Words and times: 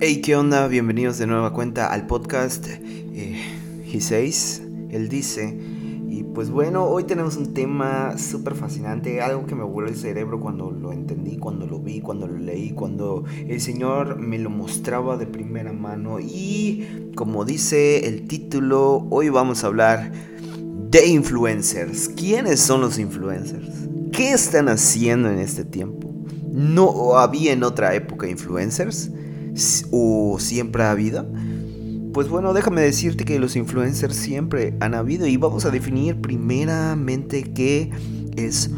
Hey, 0.00 0.20
¿qué 0.20 0.36
onda? 0.36 0.68
Bienvenidos 0.68 1.18
de 1.18 1.26
nueva 1.26 1.52
cuenta 1.52 1.92
al 1.92 2.06
podcast 2.06 2.64
eh, 2.68 3.36
He 3.84 4.00
Says, 4.00 4.62
él 4.90 5.08
dice. 5.08 5.58
Y 6.08 6.22
pues 6.22 6.50
bueno, 6.50 6.84
hoy 6.84 7.02
tenemos 7.02 7.36
un 7.36 7.52
tema 7.52 8.16
súper 8.16 8.54
fascinante, 8.54 9.20
algo 9.20 9.44
que 9.46 9.56
me 9.56 9.64
voló 9.64 9.88
el 9.88 9.96
cerebro 9.96 10.38
cuando 10.38 10.70
lo 10.70 10.92
entendí, 10.92 11.36
cuando 11.36 11.66
lo 11.66 11.80
vi, 11.80 12.00
cuando 12.00 12.28
lo 12.28 12.38
leí, 12.38 12.70
cuando 12.70 13.24
el 13.48 13.60
Señor 13.60 14.20
me 14.20 14.38
lo 14.38 14.50
mostraba 14.50 15.16
de 15.16 15.26
primera 15.26 15.72
mano. 15.72 16.20
Y 16.20 17.10
como 17.16 17.44
dice 17.44 18.06
el 18.06 18.28
título, 18.28 19.04
hoy 19.10 19.30
vamos 19.30 19.64
a 19.64 19.66
hablar 19.66 20.12
de 20.90 21.08
influencers. 21.08 22.08
¿Quiénes 22.10 22.60
son 22.60 22.82
los 22.82 23.00
influencers? 23.00 23.88
¿Qué 24.12 24.30
están 24.30 24.68
haciendo 24.68 25.28
en 25.28 25.40
este 25.40 25.64
tiempo? 25.64 26.14
¿No 26.52 27.18
había 27.18 27.52
en 27.52 27.64
otra 27.64 27.96
época 27.96 28.28
influencers? 28.28 29.10
O 29.90 30.38
siempre 30.38 30.82
ha 30.82 30.90
habido? 30.90 31.26
Pues 32.12 32.28
bueno, 32.28 32.52
déjame 32.52 32.80
decirte 32.80 33.24
que 33.24 33.38
los 33.38 33.54
influencers 33.56 34.16
siempre 34.16 34.74
han 34.80 34.94
habido 34.94 35.26
y 35.26 35.36
vamos 35.36 35.64
a 35.64 35.70
definir 35.70 36.20
primeramente 36.20 37.42
qué 37.54 37.90
es 38.36 38.70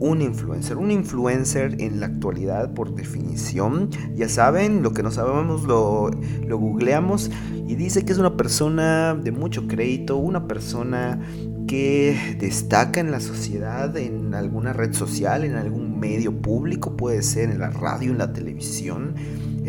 un 0.00 0.22
influencer. 0.22 0.76
Un 0.76 0.90
influencer 0.90 1.76
en 1.80 2.00
la 2.00 2.06
actualidad, 2.06 2.72
por 2.74 2.94
definición, 2.94 3.90
ya 4.14 4.28
saben, 4.28 4.82
lo 4.82 4.92
que 4.92 5.02
no 5.02 5.10
sabemos 5.10 5.64
lo, 5.64 6.10
lo 6.46 6.58
googleamos 6.58 7.30
y 7.66 7.74
dice 7.74 8.04
que 8.04 8.12
es 8.12 8.18
una 8.18 8.36
persona 8.36 9.14
de 9.14 9.32
mucho 9.32 9.66
crédito, 9.66 10.16
una 10.16 10.46
persona 10.46 11.20
que 11.66 12.36
destaca 12.40 13.00
en 13.00 13.10
la 13.10 13.20
sociedad, 13.20 13.94
en 13.96 14.34
alguna 14.34 14.72
red 14.72 14.94
social, 14.94 15.44
en 15.44 15.54
algún 15.56 15.87
medio 15.98 16.32
público, 16.32 16.96
puede 16.96 17.22
ser 17.22 17.50
en 17.50 17.60
la 17.60 17.70
radio, 17.70 18.12
en 18.12 18.18
la 18.18 18.32
televisión 18.32 19.14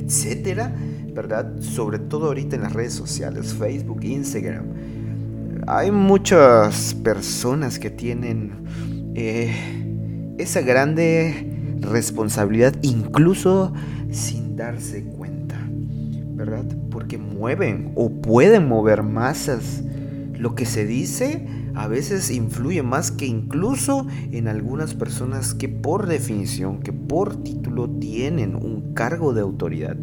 etcétera, 0.10 0.74
¿verdad? 1.14 1.60
Sobre 1.60 2.00
todo 2.00 2.28
ahorita 2.28 2.56
en 2.56 2.64
las 2.64 2.74
redes 2.74 2.94
sociales, 2.94 3.54
Facebook, 3.54 4.04
Instagram. 4.04 4.66
Hay 5.68 5.92
muchas 5.92 6.96
personas 6.96 7.78
que 7.78 7.92
tienen 7.92 8.64
eh, 9.14 10.34
esa 10.40 10.62
grande 10.62 11.78
responsabilidad, 11.82 12.74
incluso 12.82 13.72
sin 14.10 14.56
darse 14.56 15.04
cuenta, 15.04 15.60
¿verdad? 16.34 16.66
Porque 16.90 17.20
mueven 17.20 17.92
o 17.94 18.10
pueden 18.10 18.68
mover 18.68 19.04
masas. 19.04 19.84
Lo 20.34 20.56
que 20.56 20.66
se 20.66 20.86
dice 20.86 21.46
a 21.80 21.88
veces 21.88 22.30
influye 22.30 22.84
más 22.84 23.10
que 23.10 23.26
incluso 23.26 24.06
en 24.34 24.50
algunas 24.50 24.96
personas 24.96 25.54
que 25.54 25.70
por 25.70 26.08
definición, 26.08 26.82
que 26.82 26.92
por 26.92 27.42
título 27.42 27.90
tienen 27.90 28.56
un 28.56 28.94
cargo 28.94 29.34
de 29.34 29.40
autoridad. 29.40 29.96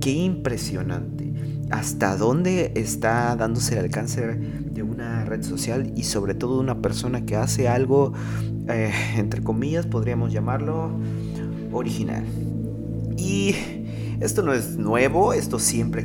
Qué 0.00 0.12
impresionante. 0.12 1.32
Hasta 1.70 2.16
dónde 2.16 2.70
está 2.76 3.34
dándose 3.34 3.74
el 3.74 3.80
alcance 3.80 4.26
de 4.28 4.82
una 4.84 5.24
red 5.24 5.42
social 5.42 5.92
y 5.96 6.04
sobre 6.04 6.34
todo 6.34 6.54
de 6.54 6.60
una 6.60 6.80
persona 6.80 7.26
que 7.26 7.34
hace 7.34 7.66
algo, 7.66 8.12
eh, 8.68 8.92
entre 9.16 9.42
comillas, 9.42 9.86
podríamos 9.86 10.32
llamarlo 10.32 10.92
original. 11.72 12.24
Y 13.16 13.56
esto 14.20 14.42
no 14.44 14.54
es 14.54 14.76
nuevo, 14.76 15.32
esto 15.32 15.58
siempre 15.58 16.00
ha 16.00 16.04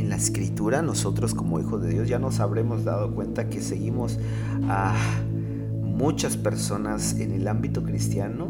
existido 0.00 0.10
la 0.10 0.16
escritura, 0.16 0.82
nosotros 0.82 1.34
como 1.34 1.60
hijos 1.60 1.82
de 1.82 1.90
Dios 1.90 2.08
ya 2.08 2.18
nos 2.18 2.40
habremos 2.40 2.84
dado 2.84 3.14
cuenta 3.14 3.48
que 3.48 3.60
seguimos 3.60 4.18
a 4.68 4.94
muchas 5.82 6.36
personas 6.36 7.18
en 7.18 7.32
el 7.32 7.46
ámbito 7.46 7.82
cristiano 7.82 8.48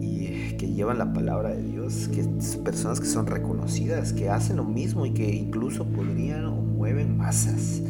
y 0.00 0.56
que 0.58 0.72
llevan 0.72 0.98
la 0.98 1.12
palabra 1.12 1.50
de 1.50 1.62
Dios, 1.62 2.08
que 2.12 2.22
personas 2.58 3.00
que 3.00 3.06
son 3.06 3.26
reconocidas, 3.26 4.12
que 4.12 4.28
hacen 4.28 4.56
lo 4.56 4.64
mismo 4.64 5.06
y 5.06 5.12
que 5.12 5.34
incluso 5.34 5.84
podrían 5.86 6.44
o 6.46 6.56
mueven 6.56 7.16
masas. 7.16 7.82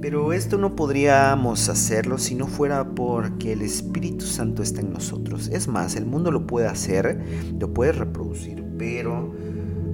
Pero 0.00 0.32
esto 0.32 0.58
no 0.58 0.76
podríamos 0.76 1.68
hacerlo 1.68 2.18
si 2.18 2.34
no 2.34 2.46
fuera 2.46 2.94
porque 2.94 3.52
el 3.52 3.62
Espíritu 3.62 4.24
Santo 4.24 4.62
está 4.62 4.80
en 4.80 4.92
nosotros. 4.92 5.48
Es 5.48 5.68
más, 5.68 5.96
el 5.96 6.06
mundo 6.06 6.30
lo 6.30 6.46
puede 6.46 6.68
hacer, 6.68 7.20
lo 7.58 7.72
puede 7.72 7.92
reproducir, 7.92 8.62
pero 8.78 9.34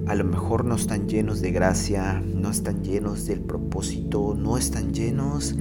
a 0.07 0.15
lo 0.15 0.23
mejor 0.23 0.65
no 0.65 0.75
están 0.75 1.07
llenos 1.07 1.41
de 1.41 1.51
gracia, 1.51 2.21
no 2.21 2.49
están 2.49 2.83
llenos 2.83 3.25
del 3.25 3.39
propósito, 3.39 4.35
no 4.37 4.57
están 4.57 4.93
llenos 4.93 5.55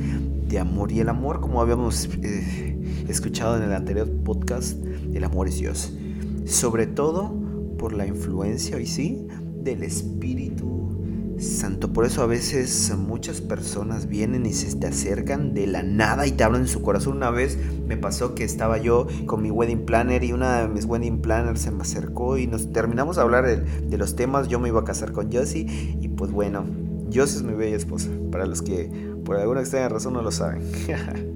de 0.48 0.58
amor. 0.58 0.90
Y 0.90 1.00
el 1.00 1.08
amor, 1.08 1.40
como 1.40 1.60
habíamos 1.60 2.08
eh, 2.22 3.04
escuchado 3.08 3.56
en 3.56 3.62
el 3.64 3.72
anterior 3.72 4.10
podcast, 4.24 4.84
el 5.14 5.24
amor 5.24 5.48
es 5.48 5.58
Dios. 5.58 5.92
Sobre 6.44 6.86
todo 6.86 7.32
por 7.78 7.92
la 7.92 8.06
influencia, 8.06 8.76
hoy 8.76 8.86
sí, 8.86 9.26
del 9.62 9.84
Espíritu 9.84 10.91
Santo. 11.42 11.92
Por 11.92 12.04
eso 12.04 12.22
a 12.22 12.26
veces 12.26 12.92
muchas 12.96 13.40
personas 13.40 14.06
vienen 14.06 14.46
y 14.46 14.52
se 14.52 14.74
te 14.76 14.86
acercan 14.86 15.54
de 15.54 15.66
la 15.66 15.82
nada 15.82 16.26
y 16.26 16.32
te 16.32 16.44
hablan 16.44 16.62
en 16.62 16.68
su 16.68 16.82
corazón. 16.82 17.16
Una 17.16 17.30
vez 17.30 17.58
me 17.86 17.96
pasó 17.96 18.34
que 18.34 18.44
estaba 18.44 18.78
yo 18.78 19.06
con 19.26 19.42
mi 19.42 19.50
wedding 19.50 19.84
planner 19.84 20.24
y 20.24 20.32
una 20.32 20.62
de 20.62 20.68
mis 20.68 20.84
wedding 20.84 21.20
planners 21.20 21.60
se 21.60 21.70
me 21.70 21.82
acercó 21.82 22.38
y 22.38 22.46
nos 22.46 22.72
terminamos 22.72 23.18
a 23.18 23.22
hablar 23.22 23.44
de, 23.46 23.98
los 23.98 24.16
temas. 24.16 24.48
Yo 24.48 24.60
me 24.60 24.68
iba 24.68 24.80
a 24.80 24.84
casar 24.84 25.12
con 25.12 25.32
Josie 25.32 25.66
y 26.00 26.08
pues 26.08 26.30
bueno, 26.30 26.64
Josie 27.12 27.38
es 27.38 27.42
mi 27.42 27.54
bella 27.54 27.76
esposa. 27.76 28.08
Para 28.30 28.46
los 28.46 28.62
que 28.62 28.90
por 29.24 29.36
alguna 29.36 29.60
extraña 29.60 29.88
razón 29.88 30.14
no 30.14 30.22
lo 30.22 30.30
saben. 30.30 30.62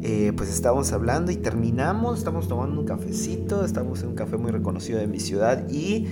Eh, 0.00 0.32
pues 0.36 0.48
estábamos 0.48 0.92
hablando 0.92 1.32
y 1.32 1.36
terminamos, 1.36 2.18
estamos 2.18 2.46
tomando 2.46 2.80
un 2.80 2.86
cafecito, 2.86 3.64
estamos 3.64 4.00
en 4.02 4.10
un 4.10 4.14
café 4.14 4.36
muy 4.36 4.52
reconocido 4.52 5.00
de 5.00 5.08
mi 5.08 5.18
ciudad 5.18 5.68
y 5.68 6.06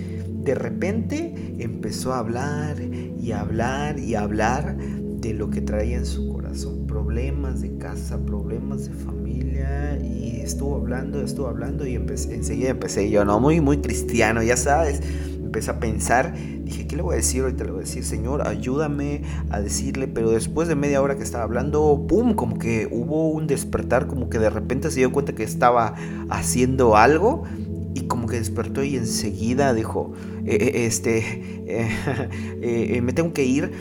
de 0.46 0.54
repente 0.54 1.56
empezó 1.58 2.14
a 2.14 2.20
hablar 2.20 2.76
y 2.80 3.32
hablar 3.32 3.98
y 3.98 4.14
hablar 4.14 4.76
de 4.78 5.34
lo 5.34 5.50
que 5.50 5.60
traía 5.60 5.96
en 5.96 6.06
su 6.06 6.32
corazón, 6.32 6.86
problemas 6.86 7.60
de 7.60 7.76
casa, 7.78 8.16
problemas 8.24 8.88
de 8.88 8.92
familia 8.94 9.98
y 10.00 10.40
estuvo 10.40 10.76
hablando, 10.76 11.20
estuvo 11.20 11.48
hablando 11.48 11.84
y 11.84 11.96
enseguida 11.96 12.70
empecé 12.70 13.10
yo, 13.10 13.24
no, 13.24 13.40
muy, 13.40 13.60
muy 13.60 13.78
cristiano, 13.78 14.40
ya 14.40 14.56
sabes, 14.56 15.02
empecé 15.42 15.72
a 15.72 15.80
pensar, 15.80 16.32
dije, 16.64 16.86
¿qué 16.86 16.94
le 16.94 17.02
voy 17.02 17.14
a 17.14 17.16
decir? 17.16 17.42
Ahorita 17.42 17.64
le 17.64 17.72
voy 17.72 17.80
a 17.80 17.84
decir, 17.84 18.04
Señor, 18.04 18.46
ayúdame 18.46 19.22
a 19.50 19.60
decirle, 19.60 20.06
pero 20.06 20.30
después 20.30 20.68
de 20.68 20.76
media 20.76 21.02
hora 21.02 21.16
que 21.16 21.24
estaba 21.24 21.42
hablando, 21.42 22.06
¡pum! 22.06 22.34
Como 22.34 22.56
que 22.58 22.88
hubo 22.92 23.30
un 23.30 23.48
despertar, 23.48 24.06
como 24.06 24.30
que 24.30 24.38
de 24.38 24.50
repente 24.50 24.92
se 24.92 25.00
dio 25.00 25.10
cuenta 25.10 25.34
que 25.34 25.42
estaba 25.42 25.96
haciendo 26.28 26.96
algo 26.96 27.42
que 28.26 28.36
despertó 28.36 28.82
y 28.82 28.96
enseguida 28.96 29.74
dijo, 29.74 30.12
eh, 30.44 30.56
eh, 30.60 30.86
este, 30.86 31.64
eh, 31.66 33.00
me 33.02 33.12
tengo 33.12 33.32
que 33.32 33.44
ir, 33.44 33.72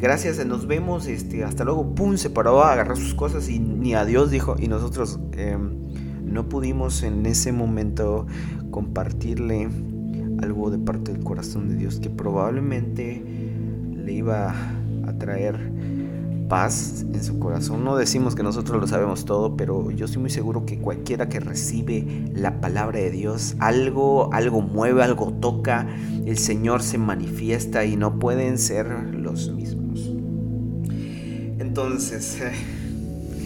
gracias, 0.00 0.44
nos 0.46 0.66
vemos, 0.66 1.06
este, 1.06 1.44
hasta 1.44 1.64
luego, 1.64 1.94
pum, 1.94 2.16
se 2.16 2.30
paró 2.30 2.62
a 2.62 2.72
agarrar 2.72 2.96
sus 2.96 3.14
cosas 3.14 3.48
y 3.48 3.58
ni 3.58 3.94
adiós 3.94 4.30
dijo, 4.30 4.56
y 4.58 4.68
nosotros 4.68 5.18
em, 5.32 5.78
no 6.24 6.48
pudimos 6.48 7.02
en 7.02 7.26
ese 7.26 7.52
momento 7.52 8.26
compartirle 8.70 9.68
algo 10.42 10.70
de 10.70 10.78
parte 10.78 11.12
del 11.12 11.22
corazón 11.22 11.68
de 11.68 11.76
Dios 11.76 12.00
que 12.00 12.10
probablemente 12.10 13.22
le 13.94 14.12
iba 14.12 14.54
a 15.06 15.12
traer 15.18 15.58
paz 16.48 17.04
en 17.12 17.22
su 17.22 17.38
corazón. 17.38 17.84
No 17.84 17.96
decimos 17.96 18.34
que 18.34 18.42
nosotros 18.42 18.80
lo 18.80 18.86
sabemos 18.86 19.24
todo, 19.24 19.56
pero 19.56 19.90
yo 19.90 20.06
estoy 20.06 20.20
muy 20.20 20.30
seguro 20.30 20.66
que 20.66 20.78
cualquiera 20.78 21.28
que 21.28 21.40
recibe 21.40 22.30
la 22.34 22.60
palabra 22.60 22.98
de 23.00 23.10
Dios, 23.10 23.56
algo, 23.58 24.32
algo 24.32 24.60
mueve, 24.60 25.02
algo 25.02 25.32
toca, 25.32 25.86
el 26.24 26.38
Señor 26.38 26.82
se 26.82 26.98
manifiesta 26.98 27.84
y 27.84 27.96
no 27.96 28.18
pueden 28.18 28.58
ser 28.58 28.86
los 29.14 29.50
mismos. 29.52 30.12
Entonces, 31.58 32.38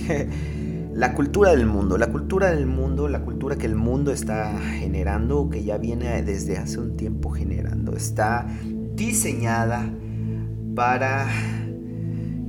la 0.94 1.14
cultura 1.14 1.50
del 1.50 1.66
mundo, 1.66 1.98
la 1.98 2.08
cultura 2.08 2.50
del 2.50 2.66
mundo, 2.66 3.08
la 3.08 3.20
cultura 3.20 3.56
que 3.56 3.66
el 3.66 3.76
mundo 3.76 4.10
está 4.12 4.58
generando, 4.58 5.48
que 5.50 5.64
ya 5.64 5.78
viene 5.78 6.22
desde 6.22 6.58
hace 6.58 6.78
un 6.78 6.96
tiempo 6.96 7.30
generando, 7.30 7.96
está 7.96 8.46
diseñada 8.94 9.88
para 10.74 11.26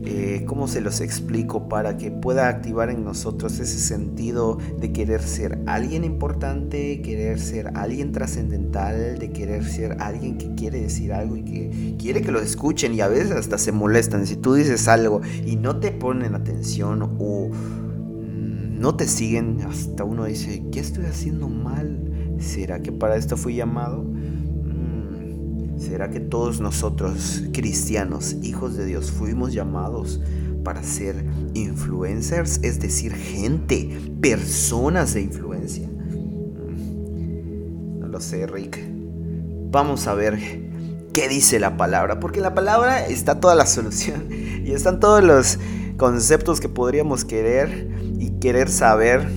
eh, 0.06 0.44
¿cómo 0.46 0.68
se 0.68 0.82
los 0.82 1.02
explico? 1.02 1.68
Para 1.68 1.98
que 1.98 2.10
pueda 2.10 2.48
activar 2.48 2.90
en 2.90 3.04
nosotros 3.04 3.60
ese 3.60 3.80
sentido 3.80 4.58
de 4.80 4.94
querer 4.94 5.22
ser 5.22 5.60
alguien 5.66 6.04
importante, 6.04 7.02
querer 7.02 7.40
ser 7.40 7.72
alguien 7.76 8.12
trascendental, 8.12 9.20
de 9.20 9.32
querer 9.32 9.66
ser 9.66 9.98
alguien 10.00 10.38
que 10.38 10.56
quiere 10.56 10.82
decir 10.82 11.12
algo 11.12 11.36
y 11.36 11.44
que 11.44 11.96
quiere 12.00 12.22
que 12.22 12.32
lo 12.32 12.40
escuchen 12.40 12.94
y 12.94 13.02
a 13.02 13.08
veces 13.08 13.32
hasta 13.32 13.58
se 13.58 13.72
molestan. 13.72 14.26
Si 14.26 14.38
tú 14.38 14.54
dices 14.54 14.88
algo 14.88 15.22
y 15.46 15.58
no 15.58 15.80
te 15.80 15.92
ponen 15.92 16.34
atención 16.34 17.18
o 17.20 17.50
no 18.80 18.96
te 18.96 19.08
siguen, 19.08 19.60
hasta 19.68 20.06
uno 20.06 20.26
dice, 20.26 20.64
¿qué 20.72 20.80
estoy 20.80 21.06
haciendo 21.06 21.50
mal? 21.50 22.38
¿Será 22.40 22.82
que 22.82 22.94
para 22.94 23.18
esto 23.18 23.36
fui 23.36 23.56
llamado? 23.56 24.09
¿Será 25.80 26.10
que 26.10 26.20
todos 26.20 26.60
nosotros, 26.60 27.44
cristianos, 27.54 28.36
hijos 28.44 28.76
de 28.76 28.86
Dios, 28.86 29.12
fuimos 29.12 29.54
llamados 29.54 30.22
para 30.64 30.84
ser 30.84 31.26
influencers? 31.54 32.60
Es 32.64 32.80
decir, 32.80 33.14
gente, 33.14 33.90
personas 34.22 35.14
de 35.14 35.22
influencia. 35.22 35.90
No 38.00 38.08
lo 38.08 38.20
sé, 38.20 38.46
Rick. 38.46 38.80
Vamos 39.72 40.08
a 40.08 40.14
ver 40.14 40.70
¿qué 41.14 41.28
dice 41.28 41.60
la 41.60 41.78
palabra? 41.78 42.20
Porque 42.20 42.40
en 42.40 42.44
la 42.44 42.54
palabra 42.54 43.06
está 43.06 43.40
toda 43.40 43.56
la 43.56 43.66
solución 43.66 44.28
y 44.32 44.72
están 44.72 45.00
todos 45.00 45.24
los 45.24 45.60
conceptos 45.98 46.60
que 46.60 46.70
podríamos 46.70 47.26
querer 47.26 47.90
y 48.20 48.32
querer 48.40 48.70
saber 48.70 49.28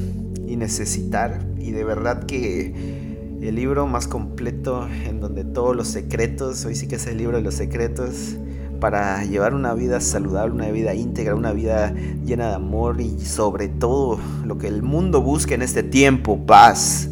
y 0.47 0.57
necesitar. 0.57 1.45
Y 1.59 1.73
de 1.73 1.85
verdad 1.85 2.25
que 2.25 3.02
el 3.43 3.57
libro 3.57 3.87
más 3.87 4.07
completo 4.07 4.87
en 4.89 5.21
donde 5.21 5.45
todos 5.45 5.75
los 5.75 5.89
secretos, 5.89 6.65
hoy 6.65 6.75
sí 6.75 6.87
que 6.87 6.97
es 6.97 7.07
el 7.07 7.19
libro 7.19 7.37
de 7.37 7.43
los 7.43 7.55
secretos, 7.55 8.37
para 8.79 9.25
llevar 9.25 9.55
una 9.55 9.75
vida 9.75 10.01
saludable, 10.01 10.55
una 10.55 10.71
vida 10.71 10.95
íntegra, 10.95 11.35
una 11.35 11.53
vida 11.53 11.95
llena 12.25 12.49
de 12.49 12.55
amor 12.55 13.01
y 13.01 13.19
sobre 13.21 13.69
todo 13.69 14.19
lo 14.45 14.59
que 14.59 14.69
el 14.69 14.83
mundo 14.83 15.23
busca 15.23 15.55
en 15.55 15.63
este 15.63 15.83
tiempo, 15.83 16.45
paz. 16.47 17.09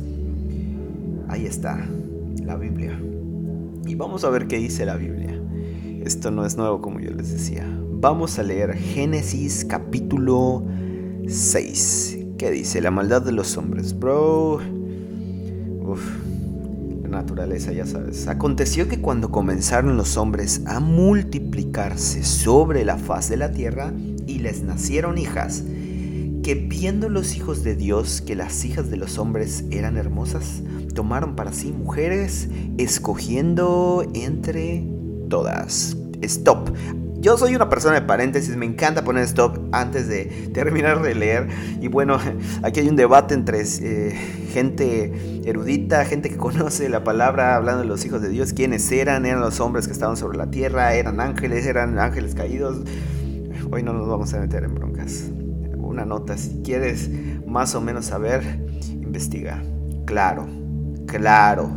Ahí 1.29 1.47
está, 1.47 1.87
la 2.45 2.57
Biblia. 2.57 3.01
Y 3.87 3.95
vamos 3.95 4.25
a 4.25 4.31
ver 4.31 4.49
qué 4.49 4.59
dice 4.59 4.85
la 4.85 4.97
Biblia. 4.97 5.41
Esto 6.05 6.31
no 6.31 6.45
es 6.45 6.57
nuevo 6.57 6.81
como 6.81 6.99
yo 7.01 7.11
les 7.11 7.31
decía. 7.31 7.67
Vamos 7.93 8.39
a 8.39 8.43
leer 8.43 8.75
Génesis 8.75 9.65
capítulo 9.65 10.65
6. 11.27 12.19
¿Qué 12.39 12.51
dice? 12.51 12.81
La 12.81 12.91
maldad 12.91 13.23
de 13.23 13.33
los 13.33 13.57
hombres, 13.57 13.97
bro. 13.99 14.80
Uf 15.91 16.31
naturaleza, 17.11 17.73
ya 17.73 17.87
sabes. 17.87 18.29
Aconteció 18.29 18.89
que 18.89 19.01
cuando 19.01 19.31
comenzaron 19.31 19.97
los 19.97 20.17
hombres 20.17 20.63
a 20.67 20.81
multiplicarse 20.81 22.25
sobre 22.25 22.85
la 22.85 22.97
faz 22.97 23.29
de 23.29 23.37
la 23.37 23.53
tierra 23.53 23.93
y 24.27 24.39
les 24.39 24.63
nacieron 24.63 25.19
hijas, 25.19 25.65
que 26.43 26.55
viendo 26.55 27.09
los 27.11 27.37
hijos 27.37 27.63
de 27.63 27.75
Dios 27.75 28.23
que 28.23 28.35
las 28.35 28.65
hijas 28.65 28.91
de 28.91 28.97
los 28.97 29.19
hombres 29.19 29.65
eran 29.71 29.99
hermosas, 29.99 30.63
tomaron 30.95 31.37
para 31.37 31.53
sí 31.53 31.73
mujeres, 31.73 32.49
escogiendo 32.79 34.11
entre 34.15 34.87
todas. 35.29 35.97
Stop. 36.23 36.71
Yo 37.21 37.37
soy 37.37 37.55
una 37.55 37.69
persona 37.69 37.97
de 37.97 38.03
paréntesis, 38.03 38.57
me 38.57 38.65
encanta 38.65 39.05
poner 39.05 39.25
stop 39.25 39.59
antes 39.73 40.09
de 40.09 40.25
terminar 40.55 41.03
de 41.03 41.15
leer. 41.15 41.49
Y 41.81 41.89
bueno, 41.89 42.19
aquí 42.63 42.81
hay 42.81 42.89
un 42.89 42.97
debate 42.97 43.35
entre 43.35 43.61
eh, 43.61 44.13
gente 44.51 45.43
erudita, 45.45 46.07
gente 46.07 46.31
que 46.31 46.37
conoce 46.39 46.89
la 46.89 47.05
palabra, 47.05 47.57
hablando 47.57 47.83
de 47.83 47.89
los 47.89 48.07
hijos 48.07 48.23
de 48.23 48.31
Dios, 48.31 48.55
quiénes 48.55 48.91
eran, 48.91 49.27
eran 49.27 49.41
los 49.41 49.61
hombres 49.61 49.87
que 49.87 49.93
estaban 49.93 50.17
sobre 50.17 50.39
la 50.39 50.51
tierra, 50.51 50.95
eran 50.95 51.21
ángeles, 51.21 51.67
eran 51.67 51.99
ángeles 51.99 52.35
caídos. 52.35 52.79
Hoy 53.71 53.83
no 53.83 53.93
nos 53.93 54.09
vamos 54.09 54.33
a 54.33 54.41
meter 54.41 54.65
en 54.65 54.75
broncas. 54.75 55.29
Una 55.77 56.07
nota, 56.07 56.39
si 56.39 56.63
quieres 56.63 57.11
más 57.47 57.75
o 57.75 57.83
menos 57.83 58.07
saber, 58.07 58.43
investiga. 58.93 59.63
Claro, 60.07 60.49
claro, 61.07 61.71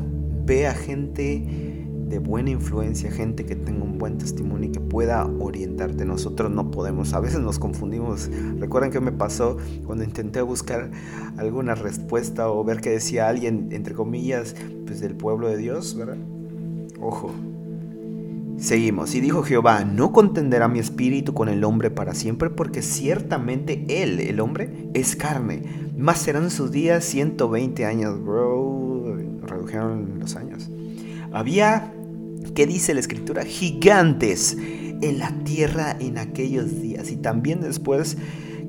ve 0.45 0.67
a 0.67 0.73
gente 0.73 1.72
de 2.09 2.19
buena 2.19 2.51
influencia, 2.51 3.11
gente 3.11 3.45
que 3.45 3.55
tenga 3.55 3.83
un 3.83 3.97
buen 3.97 4.17
testimonio 4.17 4.69
y 4.69 4.71
que 4.71 4.79
pueda 4.79 5.25
orientarte. 5.39 6.05
Nosotros 6.05 6.51
no 6.51 6.71
podemos, 6.71 7.13
a 7.13 7.19
veces 7.19 7.39
nos 7.39 7.59
confundimos. 7.59 8.29
Recuerden 8.59 8.91
que 8.91 8.99
me 8.99 9.11
pasó 9.11 9.57
cuando 9.85 10.03
intenté 10.03 10.41
buscar 10.41 10.91
alguna 11.37 11.75
respuesta 11.75 12.49
o 12.49 12.63
ver 12.63 12.81
que 12.81 12.91
decía 12.91 13.27
alguien, 13.27 13.69
entre 13.71 13.93
comillas, 13.93 14.55
pues 14.85 14.99
del 15.01 15.15
pueblo 15.15 15.47
de 15.47 15.57
Dios, 15.57 15.95
¿verdad? 15.95 16.17
Ojo. 16.99 17.31
Seguimos. 18.57 19.15
Y 19.15 19.19
dijo 19.19 19.43
Jehová, 19.43 19.83
no 19.83 20.11
contenderá 20.11 20.67
mi 20.67 20.79
espíritu 20.79 21.33
con 21.33 21.49
el 21.49 21.63
hombre 21.63 21.89
para 21.89 22.13
siempre, 22.13 22.49
porque 22.49 22.81
ciertamente 22.81 23.85
él, 23.89 24.19
el 24.19 24.39
hombre, 24.39 24.89
es 24.93 25.15
carne. 25.15 25.63
Más 25.97 26.19
serán 26.19 26.49
sus 26.51 26.71
días 26.71 27.03
120 27.03 27.85
años, 27.85 28.23
bro. 28.23 29.17
Redujeron 29.41 30.19
los 30.19 30.35
años. 30.35 30.69
Había 31.33 31.91
¿Qué 32.55 32.67
dice 32.67 32.93
la 32.93 32.99
escritura? 32.99 33.45
Gigantes 33.45 34.55
en 34.59 35.17
la 35.17 35.31
tierra 35.43 35.97
en 35.99 36.19
aquellos 36.19 36.81
días. 36.81 37.09
Y 37.09 37.15
también 37.15 37.61
después 37.61 38.17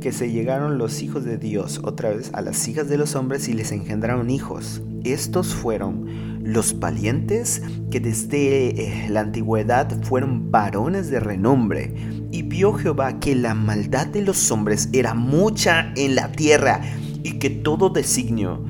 que 0.00 0.10
se 0.10 0.30
llegaron 0.30 0.78
los 0.78 1.02
hijos 1.02 1.24
de 1.24 1.36
Dios 1.36 1.80
otra 1.84 2.10
vez 2.10 2.30
a 2.32 2.40
las 2.40 2.66
hijas 2.66 2.88
de 2.88 2.96
los 2.96 3.14
hombres 3.14 3.48
y 3.48 3.52
les 3.52 3.72
engendraron 3.72 4.30
hijos. 4.30 4.80
Estos 5.04 5.54
fueron 5.54 6.42
los 6.42 6.78
valientes 6.78 7.62
que 7.90 8.00
desde 8.00 9.04
eh, 9.04 9.08
la 9.10 9.20
antigüedad 9.20 10.02
fueron 10.02 10.50
varones 10.50 11.10
de 11.10 11.20
renombre. 11.20 11.94
Y 12.30 12.42
vio 12.42 12.72
Jehová 12.72 13.20
que 13.20 13.34
la 13.34 13.54
maldad 13.54 14.06
de 14.06 14.22
los 14.22 14.50
hombres 14.50 14.88
era 14.94 15.12
mucha 15.12 15.92
en 15.96 16.14
la 16.14 16.32
tierra 16.32 16.80
y 17.22 17.38
que 17.38 17.50
todo 17.50 17.90
designio 17.90 18.64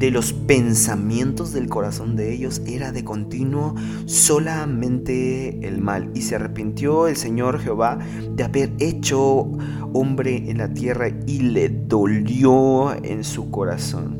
de 0.00 0.10
los 0.10 0.32
pensamientos 0.32 1.52
del 1.52 1.68
corazón 1.68 2.16
de 2.16 2.32
ellos 2.32 2.62
era 2.66 2.90
de 2.90 3.04
continuo 3.04 3.74
solamente 4.06 5.68
el 5.68 5.78
mal. 5.78 6.10
Y 6.14 6.22
se 6.22 6.36
arrepintió 6.36 7.06
el 7.06 7.16
Señor 7.16 7.60
Jehová 7.60 7.98
de 8.34 8.42
haber 8.42 8.72
hecho 8.78 9.46
hombre 9.92 10.50
en 10.50 10.56
la 10.56 10.72
tierra 10.72 11.10
y 11.26 11.40
le 11.40 11.68
dolió 11.68 12.94
en 13.04 13.22
su 13.22 13.50
corazón. 13.50 14.18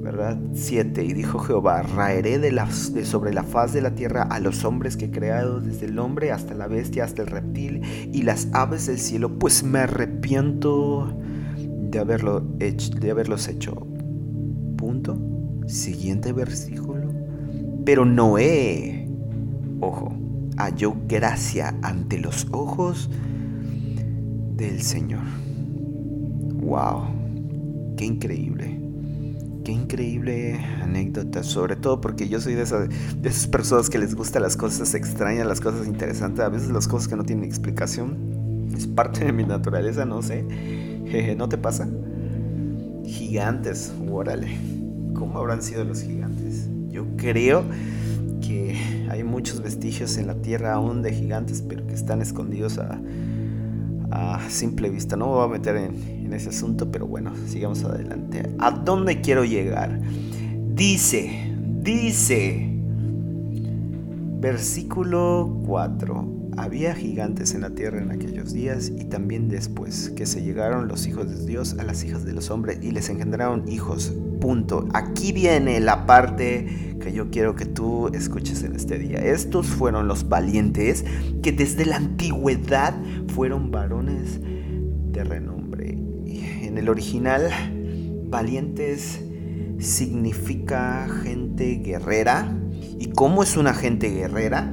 ¿verdad? 0.00 0.38
7. 0.54 1.02
Y 1.02 1.14
dijo 1.14 1.40
Jehová, 1.40 1.82
raeré 1.82 2.38
de, 2.38 2.52
de 2.52 3.04
sobre 3.04 3.34
la 3.34 3.42
faz 3.42 3.72
de 3.72 3.82
la 3.82 3.96
tierra 3.96 4.22
a 4.22 4.38
los 4.38 4.64
hombres 4.64 4.96
que 4.96 5.06
he 5.06 5.10
creado, 5.10 5.60
desde 5.60 5.86
el 5.86 5.98
hombre 5.98 6.30
hasta 6.30 6.54
la 6.54 6.68
bestia, 6.68 7.02
hasta 7.02 7.22
el 7.22 7.28
reptil 7.28 7.82
y 8.12 8.22
las 8.22 8.46
aves 8.52 8.86
del 8.86 9.00
cielo, 9.00 9.36
pues 9.36 9.64
me 9.64 9.80
arrepiento 9.80 11.12
de, 11.56 11.98
haberlo 11.98 12.44
hecho, 12.60 12.90
de 12.90 13.10
haberlos 13.10 13.48
hecho 13.48 13.84
Punto. 14.76 15.18
Siguiente 15.66 16.32
versículo. 16.32 17.12
Pero 17.84 18.04
Noé, 18.04 19.08
ojo, 19.80 20.14
halló 20.56 20.96
gracia 21.06 21.74
ante 21.82 22.18
los 22.18 22.46
ojos 22.50 23.10
del 24.56 24.82
Señor. 24.82 25.22
¡Wow! 26.62 27.94
¡Qué 27.96 28.04
increíble! 28.04 28.80
Qué 29.64 29.72
increíble 29.72 30.60
anécdota, 30.80 31.42
sobre 31.42 31.74
todo 31.74 32.00
porque 32.00 32.28
yo 32.28 32.40
soy 32.40 32.54
de 32.54 32.62
esas, 32.62 32.88
personas 33.48 33.90
que 33.90 33.98
les 33.98 34.14
gustan 34.14 34.42
las 34.42 34.56
cosas 34.56 34.94
extrañas, 34.94 35.44
las 35.44 35.60
cosas 35.60 35.88
interesantes, 35.88 36.44
a 36.44 36.48
veces 36.48 36.70
las 36.70 36.86
cosas 36.86 37.08
que 37.08 37.16
no 37.16 37.24
tienen 37.24 37.44
explicación. 37.44 38.70
Es 38.76 38.86
parte 38.86 39.24
de 39.24 39.32
mi 39.32 39.42
naturaleza, 39.44 40.04
no 40.04 40.22
sé. 40.22 40.44
¿No 41.36 41.48
te 41.48 41.58
pasa? 41.58 41.88
Gigantes, 43.06 43.92
órale, 44.10 44.48
¿cómo 45.14 45.38
habrán 45.38 45.62
sido 45.62 45.84
los 45.84 46.02
gigantes? 46.02 46.68
Yo 46.88 47.04
creo 47.16 47.64
que 48.40 48.76
hay 49.10 49.22
muchos 49.24 49.62
vestigios 49.62 50.18
en 50.18 50.26
la 50.26 50.34
tierra 50.34 50.74
aún 50.74 51.02
de 51.02 51.12
gigantes, 51.12 51.62
pero 51.62 51.86
que 51.86 51.94
están 51.94 52.22
escondidos 52.22 52.78
a, 52.78 53.00
simple 54.48 54.88
vista. 54.88 55.16
No 55.16 55.26
me 55.26 55.32
voy 55.32 55.44
a 55.44 55.48
meter 55.48 55.76
en, 55.76 56.24
en 56.24 56.32
ese 56.32 56.48
asunto, 56.48 56.90
pero 56.90 57.06
bueno, 57.06 57.32
sigamos 57.46 57.84
adelante. 57.84 58.48
¿A 58.58 58.70
dónde 58.70 59.20
quiero 59.20 59.44
llegar? 59.44 60.00
Dice, 60.74 61.54
dice, 61.82 62.70
versículo 64.40 65.60
4. 65.66 66.35
Había 66.56 66.94
gigantes 66.94 67.54
en 67.54 67.60
la 67.60 67.70
tierra 67.70 68.00
en 68.00 68.10
aquellos 68.10 68.52
días 68.52 68.88
y 68.88 69.04
también 69.04 69.48
después 69.48 70.10
que 70.16 70.24
se 70.24 70.42
llegaron 70.42 70.88
los 70.88 71.06
hijos 71.06 71.28
de 71.28 71.44
Dios 71.44 71.76
a 71.78 71.84
las 71.84 72.02
hijas 72.02 72.24
de 72.24 72.32
los 72.32 72.50
hombres 72.50 72.78
y 72.80 72.92
les 72.92 73.10
engendraron 73.10 73.68
hijos. 73.68 74.14
Punto. 74.40 74.88
Aquí 74.94 75.32
viene 75.32 75.80
la 75.80 76.06
parte 76.06 76.96
que 77.00 77.12
yo 77.12 77.30
quiero 77.30 77.56
que 77.56 77.66
tú 77.66 78.08
escuches 78.08 78.62
en 78.62 78.74
este 78.74 78.98
día. 78.98 79.18
Estos 79.18 79.66
fueron 79.66 80.08
los 80.08 80.28
valientes 80.28 81.04
que 81.42 81.52
desde 81.52 81.84
la 81.84 81.96
antigüedad 81.96 82.94
fueron 83.34 83.70
varones 83.70 84.40
de 84.40 85.24
renombre. 85.24 85.98
En 86.26 86.78
el 86.78 86.88
original, 86.88 87.50
valientes 88.28 89.20
significa 89.78 91.06
gente 91.22 91.76
guerrera. 91.76 92.50
¿Y 92.98 93.10
cómo 93.10 93.42
es 93.42 93.58
una 93.58 93.74
gente 93.74 94.08
guerrera? 94.08 94.72